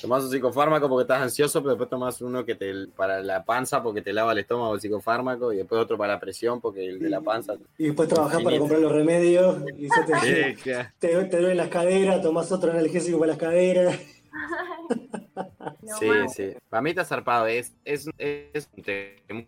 [0.00, 3.82] Tomás un psicofármaco porque estás ansioso, pero después tomás uno que te para la panza
[3.82, 6.98] porque te lava el estómago el psicofármaco y después otro para la presión porque el
[6.98, 7.54] de la panza.
[7.78, 10.88] Y después trabajás para comprar los remedios y se te, Sí, claro.
[10.98, 13.98] te, te duelen las caderas, tomás otro analgésico para las caderas.
[15.84, 16.52] No, Sí, sí.
[16.68, 17.46] Para mí está zarpado.
[17.46, 18.68] Es, es, es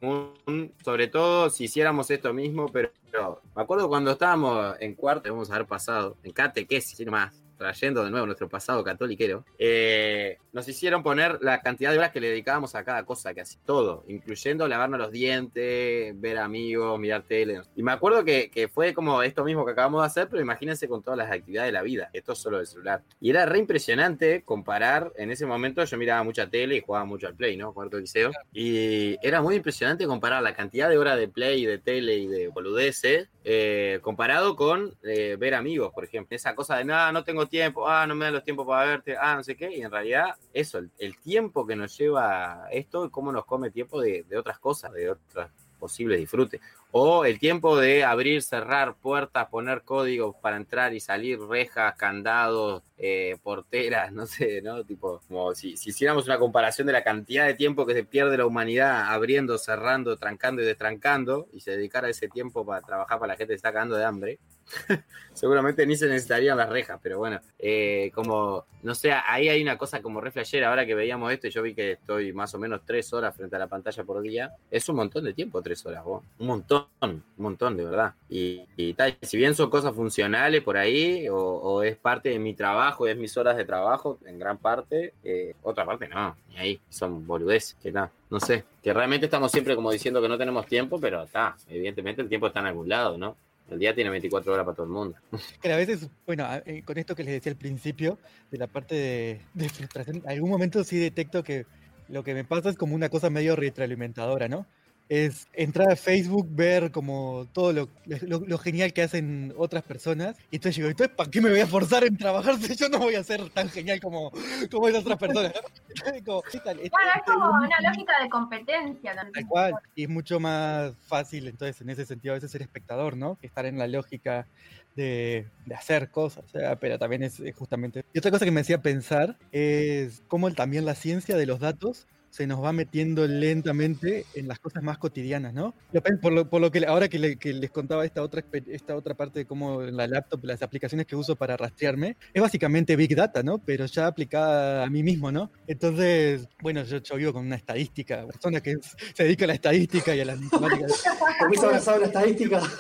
[0.03, 5.25] un sobre todo si hiciéramos esto mismo, pero, pero me acuerdo cuando estábamos en cuarto,
[5.25, 10.69] debemos haber pasado, en catequesis, sin más, trayendo de nuevo nuestro pasado catoliquero, eh, nos
[10.69, 14.05] hicieron poner la cantidad de horas que le dedicábamos a cada cosa, que así todo,
[14.09, 17.63] incluyendo lavarnos los dientes, ver amigos, mirar tele.
[17.75, 20.89] Y me acuerdo que, que fue como esto mismo que acabamos de hacer, pero imagínense
[20.89, 23.03] con todas las actividades de la vida, esto es solo del celular.
[23.21, 27.27] Y era re impresionante comparar, en ese momento yo miraba mucha tele y jugaba mucho
[27.27, 27.73] al Play, ¿no?
[27.73, 28.31] Cuarto liceo.
[28.53, 32.49] Y era muy impresionante comparar la cantidad de horas de Play, de tele y de
[32.49, 36.35] boludeces, eh, comparado con eh, ver amigos, por ejemplo.
[36.35, 39.17] Esa cosa de, nada, no tengo tiempo, ah, no me dan los tiempos para verte,
[39.19, 39.71] ah, no sé qué.
[39.77, 44.25] Y en realidad, eso, el, tiempo que nos lleva esto, cómo nos come tiempo de,
[44.29, 46.61] de otras cosas, de otras posibles disfrutes.
[46.91, 52.83] O el tiempo de abrir, cerrar puertas, poner códigos para entrar y salir, rejas, candados,
[52.99, 54.85] eh, porteras, no sé, ¿no?
[54.85, 58.39] Tipo, como si, si hiciéramos una comparación de la cantidad de tiempo que se pierde
[58.39, 63.35] la humanidad abriendo, cerrando, trancando y destrancando, y se dedicara ese tiempo para trabajar para
[63.35, 64.39] la gente que está cagando de hambre,
[65.33, 69.79] seguramente ni se necesitarían las rejas, pero bueno, eh, como, no sé, ahí hay una
[69.79, 72.81] cosa como re flashera, ahora que veíamos esto, yo vi que estoy más o menos
[72.85, 76.03] tres horas frente a la pantalla por día, es un montón de tiempo, tres horas,
[76.03, 78.15] vos, un montón, un montón, de verdad.
[78.29, 82.39] Y, y tal, si bien son cosas funcionales por ahí, o, o es parte de
[82.39, 86.57] mi trabajo, es mis horas de trabajo, en gran parte, eh, otra parte no, ni
[86.57, 90.39] ahí, son boludeces, que nada, no sé, que realmente estamos siempre como diciendo que no
[90.39, 93.37] tenemos tiempo, pero está, evidentemente el tiempo está en algún lado, ¿no?
[93.71, 95.17] El día tiene 24 horas para todo el mundo.
[95.61, 98.19] Que a veces, bueno, eh, con esto que les decía al principio,
[98.51, 101.67] de la parte de, de frustración, en algún momento sí detecto que
[102.09, 104.67] lo que me pasa es como una cosa medio retroalimentadora, ¿no?
[105.09, 110.37] Es entrar a Facebook, ver como todo lo, lo- lo genial que hacen otras personas,
[110.51, 112.99] y entonces digo, entonces, ¿para qué me voy a forzar en trabajar si yo no
[112.99, 114.33] voy a ser tan genial como,
[114.71, 115.53] como esas otras personas?
[116.19, 116.25] ¿no?
[116.25, 116.79] Como, ¿qué tal?
[116.81, 119.47] Este- Claro, es este- como una lógica de competencia Tal también.
[119.47, 119.75] cual.
[119.95, 123.37] Y es mucho más fácil, entonces, en ese sentido, a veces ser espectador, ¿no?
[123.37, 124.49] Que estar en la lógica
[124.97, 126.45] de, de hacer cosas.
[126.51, 128.05] sea, pero también es, es justamente.
[128.13, 132.07] Y otra cosa que me hacía pensar es cómo también la ciencia de los datos
[132.37, 135.75] se nos va metiendo lentamente en las cosas más cotidianas, ¿no?
[136.21, 139.15] Por lo, por lo que ahora que, le- que les contaba esta otra, esta otra
[139.15, 143.43] parte de cómo la laptop, las aplicaciones que uso para rastrearme, es básicamente Big Data,
[143.43, 143.57] ¿no?
[143.57, 145.51] Pero ya aplicada a mí mismo, ¿no?
[145.67, 148.75] Entonces, bueno, yo, yo vivo con una estadística, persona que
[149.15, 151.05] se dedica a la estadística y a las matemáticas.
[151.39, 152.61] ¿Por qué se abrazaba la estadística?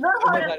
[0.00, 0.52] No, Bueno,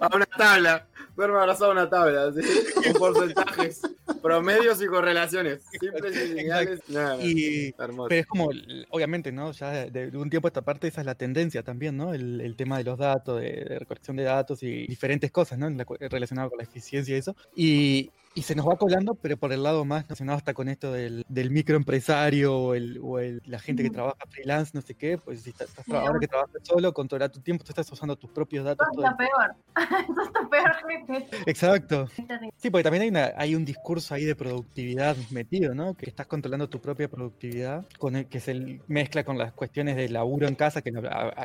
[0.00, 0.86] A una tabla,
[1.16, 2.40] duerme abrazado a una tabla, ¿sí?
[2.92, 3.80] con porcentajes,
[4.22, 6.80] promedios y correlaciones, simples y lineales.
[6.88, 8.08] Nada, Y, hermoso.
[8.08, 8.50] pero es como,
[8.90, 9.52] obviamente, ¿no?
[9.52, 12.14] Ya de, de un tiempo a esta parte esa es la tendencia también, ¿no?
[12.14, 15.66] El, el tema de los datos, de, de recolección de datos y diferentes cosas, ¿no?
[15.66, 17.36] En la cu- relacionado con la eficiencia y eso.
[17.54, 20.90] Y, y se nos va colando, pero por el lado más relacionado hasta con esto
[20.92, 25.18] del, del microempresario o, el, o el- la gente que trabaja freelance, no sé qué,
[25.18, 28.16] pues si estás, estás Sí, ahora que trabajas solo, controlar tu tiempo, tú estás usando
[28.16, 28.86] tus propios datos.
[28.96, 29.54] el la peor.
[30.16, 31.26] sos tu peor jefe.
[31.50, 32.08] Exacto.
[32.56, 35.94] Sí, porque también hay, una- hay un discurso ahí de productividad metido, ¿no?
[35.94, 40.08] Que estás controlando tu propia productividad, con el, que se mezcla con las cuestiones de
[40.08, 40.90] laburo en casa, que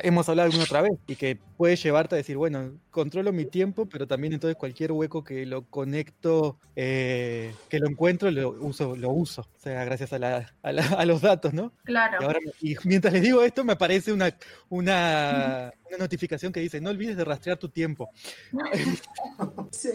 [0.02, 3.86] hemos hablado alguna otra vez, y que puede llevarte a decir, bueno, controlo mi tiempo,
[3.86, 9.10] pero también entonces cualquier hueco que lo conecto, eh, que lo encuentro, lo uso, lo
[9.10, 9.40] uso.
[9.42, 11.72] O sea, gracias a, la- a la- a los datos, ¿no?
[11.82, 12.18] Claro.
[12.20, 14.32] Y, ahora, y mientras les digo esto, me aparece una,
[14.68, 18.10] una, una notificación que dice, no olvides de rastrear tu tiempo.
[19.72, 19.90] Sí.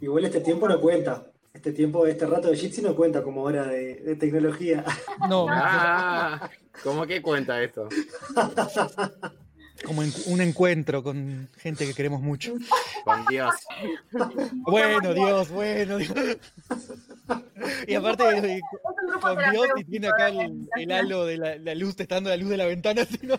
[0.00, 1.26] Igual este tiempo no cuenta.
[1.52, 4.84] Este tiempo, este rato de Jitsi no cuenta como hora de, de tecnología.
[5.28, 6.50] No, Ah,
[6.82, 7.88] ¿cómo que cuenta esto?
[9.84, 12.54] como en- un encuentro con gente que queremos mucho.
[13.04, 13.54] Con Dios.
[14.66, 16.12] Bueno, Dios, bueno, Dios.
[17.86, 18.60] Y aparte,
[19.20, 22.36] con Dios y tiene acá el, halo de la, la luz, te está dando la
[22.36, 23.38] luz de la ventana, si no.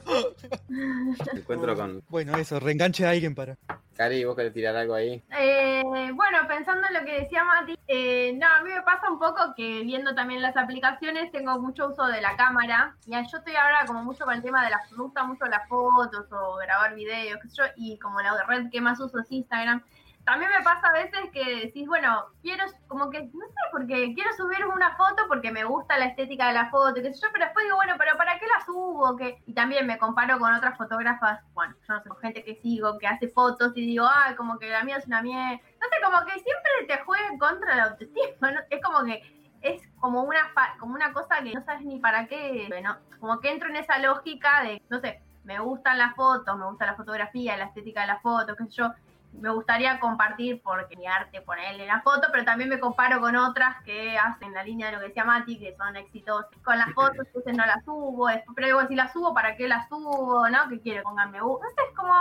[1.33, 3.57] Encuentro con Bueno, eso, reenganche a alguien para.
[3.95, 5.23] Cari, ¿vos querés tirar algo ahí?
[5.37, 5.81] Eh,
[6.13, 9.53] bueno, pensando en lo que decía Mati, eh, no, a mí me pasa un poco
[9.55, 13.85] que viendo también las aplicaciones tengo mucho uso de la cámara y yo estoy ahora
[13.85, 17.39] como mucho con el tema de las, me gusta mucho las fotos o grabar videos,
[17.41, 19.81] qué sé yo, y como la red que más uso es Instagram.
[20.26, 24.34] También me pasa a veces que decís, bueno, quiero, como que, no sé, porque quiero
[24.34, 27.45] subir una foto porque me gusta la estética de la foto, qué sé yo, pero
[27.45, 29.15] después digo, bueno, pero ¿para qué la subo?
[29.15, 32.97] que Y también me comparo con otras fotógrafas, bueno, yo no sé, gente que sigo,
[32.97, 35.61] que hace fotos y digo, ay, como que la mía es una mierda.
[35.80, 38.59] No sé, como que siempre te juega contra la autoestima, ¿no?
[38.69, 39.21] Es como que
[39.61, 42.97] es como una fa- como una cosa que no sabes ni para qué, ¿no?
[43.19, 46.86] Como que entro en esa lógica de, no sé, me gustan las fotos, me gusta
[46.88, 48.91] la fotografía, la estética de las fotos, qué sé yo,
[49.39, 53.81] me gustaría compartir porque mi arte ponerle la foto, pero también me comparo con otras
[53.83, 56.49] que hacen la línea de lo que decía Mati, que son exitosas.
[56.63, 59.88] Con las fotos, entonces no las subo, pero digo, si las subo, ¿para qué las
[59.89, 60.47] subo?
[60.49, 60.69] ¿No?
[60.69, 61.01] ¿Qué quiere?
[61.01, 61.65] Pongan me gusta.
[61.65, 62.13] No sé, es como,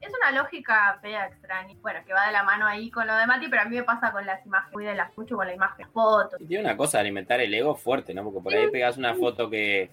[0.00, 1.74] es una lógica fea, extraña.
[1.80, 3.84] Bueno, que va de la mano ahí con lo de Mati, pero a mí me
[3.84, 6.40] pasa con las imágenes, muy de las mucho con la imagen, fotos.
[6.40, 8.24] Y tiene una cosa de alimentar el ego fuerte, ¿no?
[8.24, 9.90] Porque por ahí pegas una foto que,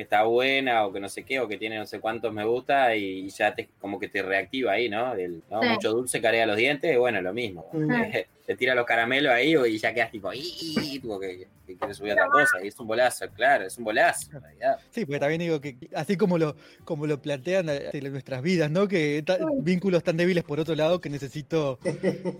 [0.00, 2.42] que está buena o que no sé qué, o que tiene no sé cuántos me
[2.42, 5.12] gusta y ya te como que te reactiva ahí, ¿no?
[5.12, 5.60] El, ¿no?
[5.60, 5.68] Sí.
[5.68, 7.66] Mucho dulce carea los dientes, bueno, lo mismo.
[8.50, 12.26] te tira los caramelos ahí y ya quedas tipo, tipo que, que quieres subir otra
[12.26, 12.56] cosa.
[12.64, 14.76] Y es un bolazo, claro, es un bolazo, en realidad.
[14.90, 18.88] Sí, porque también digo que así como lo, como lo plantean eh, nuestras vidas, ¿no?
[18.88, 21.78] Que ta- vínculos tan débiles por otro lado que necesito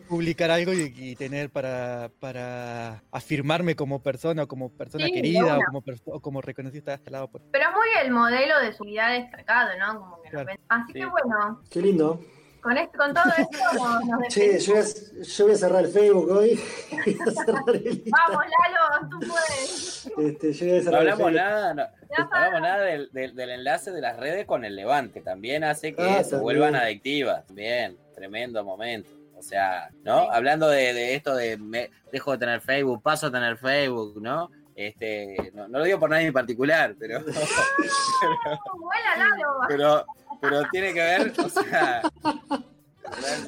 [0.09, 5.59] publicar algo y, y tener para, para afirmarme como persona o como persona Sí, querida
[5.59, 7.29] o como, o como reconocida al lado.
[7.29, 7.41] Por...
[7.53, 10.01] Pero es muy el modelo de subida destacado, ¿no?
[10.01, 10.51] Como que Claro.
[10.69, 10.99] Así Sí.
[10.99, 12.21] que bueno, Qué lindo.
[12.61, 13.59] Con, esto, con todo esto
[14.07, 16.61] nos, Che, yo voy, a, yo voy a cerrar el Facebook hoy.
[17.05, 20.07] Voy a cerrar el Vamos, Lalo, tú puedes.
[20.19, 21.33] Este, yo voy a No cerrar el hablamos Facebook.
[21.51, 21.83] nada, no,
[22.19, 25.21] no hablamos nada del, del- del enlace de las redes con el Levante.
[25.21, 26.43] También hace que Ah, se también.
[26.43, 27.45] vuelvan adictivas.
[27.53, 29.11] Bien, tremendo momento.
[29.37, 30.31] O sea, ¿no?
[30.31, 34.51] Hablando de, de esto de me- dejo de tener Facebook, paso a tener Facebook, ¿no?
[34.75, 39.59] Este, no, no lo digo por nadie en particular, pero, Vuela Lalo.
[39.69, 40.07] pero,
[40.41, 42.03] pero tiene que ver, o sea.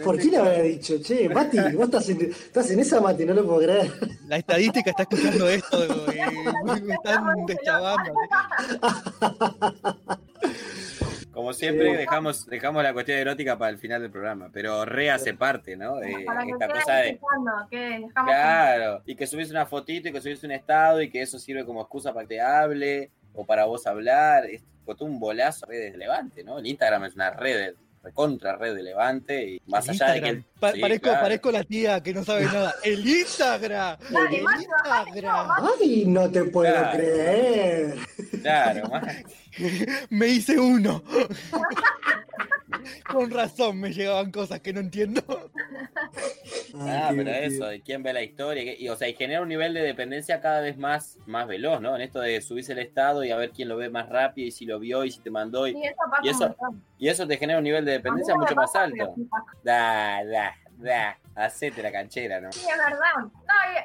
[0.03, 0.95] ¿Por qué le habría dicho?
[1.01, 3.93] Che, Mati, vos estás en, estás en esa, Mati, no lo puedo creer.
[4.27, 8.13] La estadística está escuchando esto y me están deschavando.
[11.33, 11.97] Como siempre, Sí.
[11.97, 15.97] dejamos, dejamos la cuestión erótica para el final del programa, pero re hace parte, ¿no?
[15.97, 17.21] De Para que esta quede cosa de.
[17.71, 21.23] que dejamos Claro, y que subís una fotito y que subís un estado y que
[21.23, 24.45] eso sirve como excusa para que te hable o para vos hablar.
[24.45, 26.59] Es fue todo un bolazo red de Levante, ¿no?
[26.59, 30.45] El Instagram es una red, recontra red de Levante y más El allá de que.
[30.59, 31.21] Pa- Sí, parezco, claro.
[31.23, 32.75] parezco la tía que no sabe nada.
[32.85, 33.97] ¡El Instagram!
[34.31, 35.47] ¡El Instagram!
[35.81, 36.97] Ay, no te puedo Claro.
[36.99, 37.95] creer.
[38.43, 39.17] Claro, más-
[40.11, 41.03] Me hice uno.
[43.09, 45.23] Con razón me llegaban cosas que no entiendo.
[46.75, 48.65] Ah, qué pero eso, de quién ve la historia.
[48.65, 51.81] que- Y, o sea, y genera un nivel de dependencia cada vez más, más veloz,
[51.81, 51.95] ¿no?
[51.95, 54.51] En esto de subirse el estado y a ver quién lo ve más rápido y
[54.51, 55.67] si lo vio y si te mandó.
[55.67, 56.57] Y, Sí, eso pasa y eso-
[56.99, 59.15] y eso te genera un nivel de dependencia mucho más alto.
[59.63, 61.19] Da, da, da.
[61.35, 62.53] Hacete la canchera, ¿no?
[62.53, 62.99] Sí, es verdad.
[63.17, 63.31] No,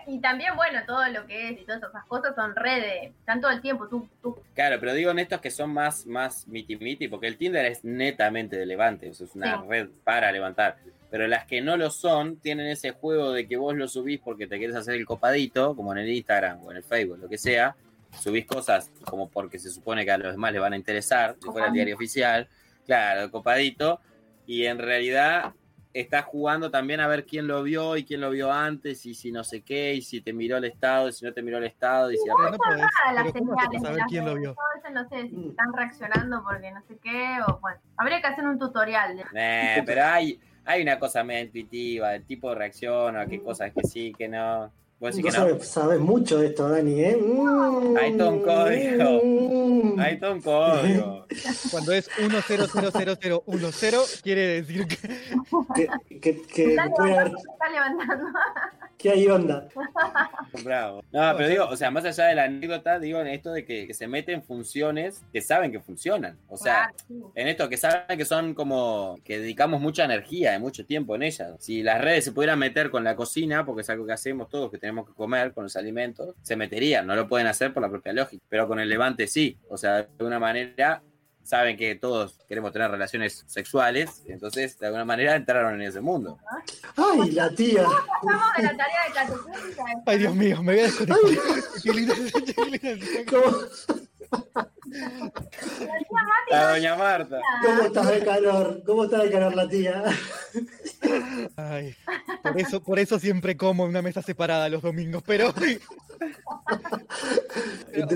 [0.08, 3.12] y, y también, bueno, todo lo que es y todas esas cosas son redes.
[3.20, 3.88] Están todo el tiempo.
[3.88, 4.38] Tú, tú.
[4.54, 7.84] Claro, pero digo en estos que son más, más miti miti, porque el Tinder es
[7.86, 9.68] netamente de levante, o sea, es una Sí.
[9.70, 10.78] red para levantar.
[11.10, 14.46] Pero las que no lo son, tienen ese juego de que vos lo subís porque
[14.46, 17.38] te quieres hacer el copadito, como en el Instagram o en el Facebook, lo que
[17.38, 17.76] sea.
[18.20, 21.50] Subís cosas como porque se supone que a los demás les van a interesar, si
[21.50, 22.48] fuera el diario oficial,
[22.86, 24.02] claro, el copadito.
[24.46, 25.54] Y en realidad
[25.94, 29.32] estás jugando también a ver quién lo vio y quién lo vio antes y si
[29.32, 31.64] no sé qué, y si te miró el estado, y si no te miró el
[31.66, 32.78] estado, y si Pero no podés.
[32.80, 33.82] Nada, las Pero ¿cómo haces señales.
[33.82, 34.56] de saber quién lo vio?
[34.86, 37.38] A no sé si están reaccionando porque no sé qué.
[37.48, 39.18] O bueno, habría que hacer un tutorial.
[39.18, 43.84] de- Eh, pero hay, hay una cosa media intuitiva, el tipo reacciona, qué cosas que
[43.84, 44.72] sí, que no.
[45.00, 45.32] Que no.
[45.32, 47.16] sabes, sabes mucho de esto, Dani, ¿eh?
[47.16, 47.98] Mm.
[47.98, 49.22] Hay todo un código.
[49.24, 50.00] Mm.
[50.00, 51.28] Hay todo un código.
[51.72, 54.98] Cuando es 100010, quiere decir que.
[55.76, 55.88] Que,
[56.20, 58.26] que, que Está puede haber, levantando, está levantando.
[58.98, 59.68] que hay onda.
[60.64, 61.04] Bravo.
[61.12, 63.86] No, pero digo, o sea, más allá de la anécdota, digo en esto de que,
[63.86, 66.38] que se meten funciones que saben que funcionan.
[66.50, 66.92] O sea,
[67.36, 71.24] en esto que saben que son como que dedicamos mucha energía y mucho tiempo en
[71.24, 71.56] ellas.
[71.60, 74.72] Si las redes se pudieran meter con la cocina, porque es algo que hacemos todos,
[74.72, 77.06] que tenemos que comer con los alimentos, se meterían.
[77.06, 79.58] No lo pueden hacer por la propia lógica, pero con el levante sí.
[79.70, 81.02] O sea, de alguna manera
[81.44, 86.38] saben que todos queremos tener relaciones sexuales, entonces de alguna manera entraron en ese mundo.
[86.96, 87.86] Ay, la tía.
[88.22, 89.86] Pasamos de la tarea de catequética.
[90.06, 91.18] Ay, Dios mío, me voy a desconectar.
[94.92, 97.40] Qué linda- qué linda- ¿Cómo, La doña Marta.
[97.66, 98.82] cómo estás de calor?
[98.86, 100.04] ¿Cómo está de calor la tía?
[101.58, 101.96] Ay,
[102.44, 105.54] por eso, por eso siempre como en una mesa separada los domingos, pero.
[107.94, 108.08] pero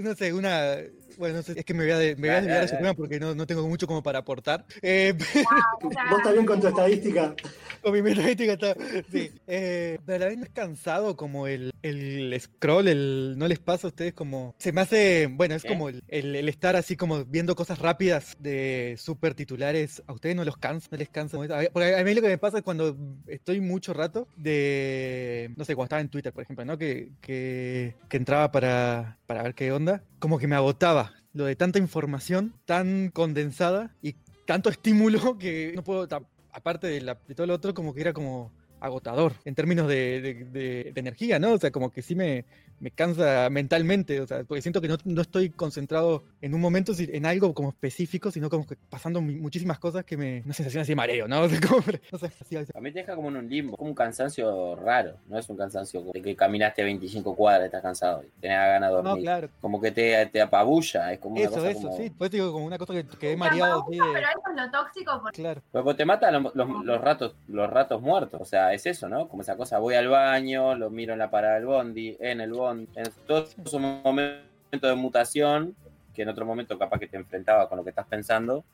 [0.00, 0.76] no sé, una.
[1.16, 2.76] Bueno, no sé, es que me voy a, de- me voy a desviar de su
[2.76, 4.64] tema porque no, no tengo mucho como para aportar.
[4.82, 5.14] Eh,
[5.82, 7.34] ¿Vos estás bien con tu estadística?
[7.82, 8.76] con mi metodística está.
[9.10, 9.30] Sí.
[9.48, 13.34] Eh, pero a la vez no es cansado como el, el scroll, el.
[13.36, 14.54] ¿No les pasa a ustedes como.?
[14.58, 15.26] Se me hace.
[15.28, 20.02] Bueno, es como el, el- el estar así como viendo cosas rápidas de super titulares.
[20.06, 20.88] ¿A ustedes no los cansa?
[20.90, 21.36] ¿No les cansa?
[21.72, 22.96] Porque a mí lo que me pasa es cuando
[23.26, 25.50] estoy mucho rato de.
[25.56, 26.78] No sé, cuando estaba en Twitter, por ejemplo, ¿no?
[26.78, 30.02] Que, que, que entraba para, para ver qué onda.
[30.18, 34.14] Como que me agotaba lo de tanta información tan condensada y
[34.46, 36.06] tanto estímulo que no puedo.
[36.52, 38.50] Aparte de, la- de todo lo otro, como que era como
[38.80, 41.52] agotador en términos de, de- de- de energía, ¿no?
[41.52, 42.44] O sea, como que sí me,
[42.80, 46.92] me cansa mentalmente, o sea, porque siento que no, no estoy concentrado en un momento
[46.96, 50.42] en algo como específico, sino como que pasando mi- muchísimas cosas que me...
[50.44, 51.40] Una sensación así de mareo, ¿no?
[51.42, 52.72] O sea, como- no sé, así, así.
[52.74, 55.56] A mí te deja como en un limbo, como un cansancio raro, no es un
[55.56, 59.24] cansancio de que caminaste 25 cuadras, estás cansado y tenés ganas de No, dormir.
[59.24, 59.48] claro.
[59.60, 61.96] Como que te, te apabulla, es como una Eso, cosa eso, como...
[61.96, 62.10] sí.
[62.16, 64.12] Pues digo, como una cosa que quedé mareado así apabulla, de...
[64.12, 65.62] Pero eso es lo tóxico porque Claro.
[65.72, 69.08] Pues, pues te mata los, los- los ratos, los ratos muertos, o sea, es eso,
[69.08, 69.28] ¿no?
[69.28, 72.52] Como esa cosa, voy al baño, lo miro en la parada del bondi, en el
[72.52, 75.74] bondi, en todo es un momento de mutación
[76.14, 78.64] que en otro momento capaz que te enfrentaba con lo que estás pensando.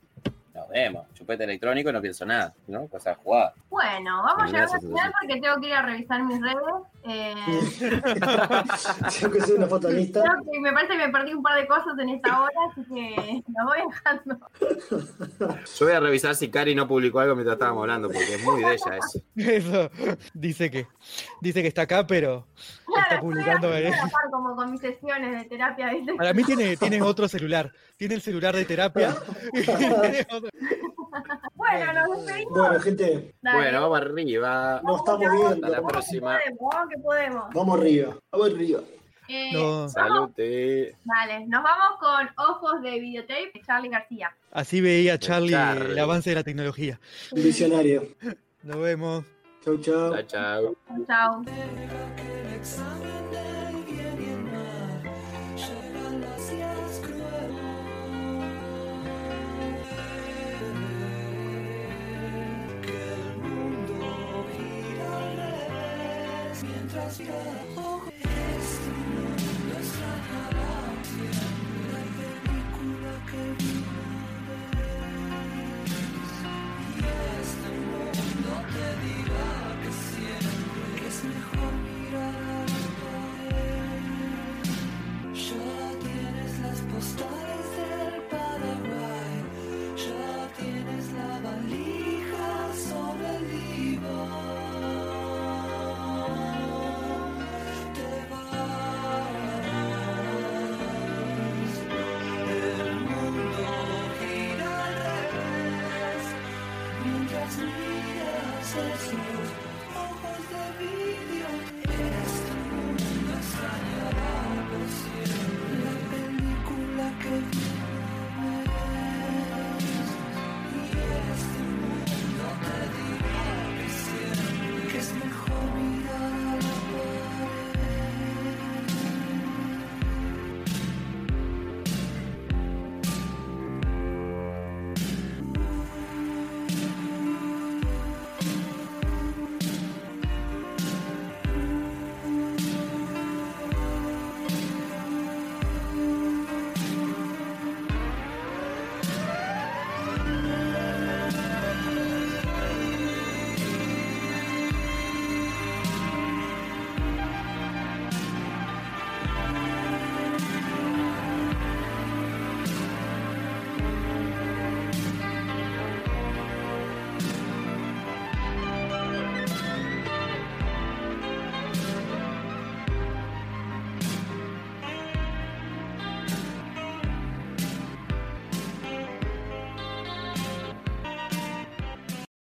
[0.55, 2.87] Nos vemos, chupete electrónico y no pienso nada, ¿no?
[2.87, 3.55] Cosa jugada.
[3.69, 6.85] Bueno, vamos a llegar al final porque tengo que ir a revisar mis redes.
[7.07, 7.35] Eh,
[9.21, 10.23] Tengo que hacer una foto lista.
[10.23, 12.83] creo que me parece que me perdí un par de cosas en esta hora, así
[12.85, 14.39] que lo voy dejando.
[15.79, 18.63] Yo voy a revisar si Cari no publicó algo mientras estábamos hablando, porque es muy
[18.63, 19.21] de ella eso.
[19.37, 19.91] Eso.
[20.33, 20.87] Dice que,
[21.41, 22.47] dice que está acá, pero
[22.89, 23.75] está Claro, publicando...
[23.75, 23.95] estoy eh.
[23.95, 26.15] a la par como con mis sesiones de terapia, ¿viste?
[26.15, 27.73] Para mí tiene, tiene otro celular.
[27.97, 29.15] Tiene el celular de terapia.
[31.55, 32.53] Bueno, nos despedimos.
[32.59, 33.57] Bueno, gente, Dale.
[33.59, 34.81] Bueno, vamos arriba.
[34.85, 35.23] nos estamos
[35.53, 35.87] Hasta la viendo.
[35.87, 36.39] próxima.
[36.59, 37.45] Podemos, que podemos.
[37.55, 38.81] Vamos arriba, vamos arriba.
[39.29, 39.89] Eh, No.
[39.89, 40.97] Salute.
[41.05, 44.37] Dale, nos vamos con Ojos de Videotape de Charlie García.
[44.51, 45.93] Así veía Charlie, Charlie.
[45.93, 46.99] el avance de la tecnología.
[47.31, 48.09] Un visionario.
[48.65, 49.25] Nos vemos.
[49.65, 50.13] Chau, chau.
[50.13, 50.75] Chao, chao.
[51.09, 51.43] Chao.
[66.65, 67.74] mientras.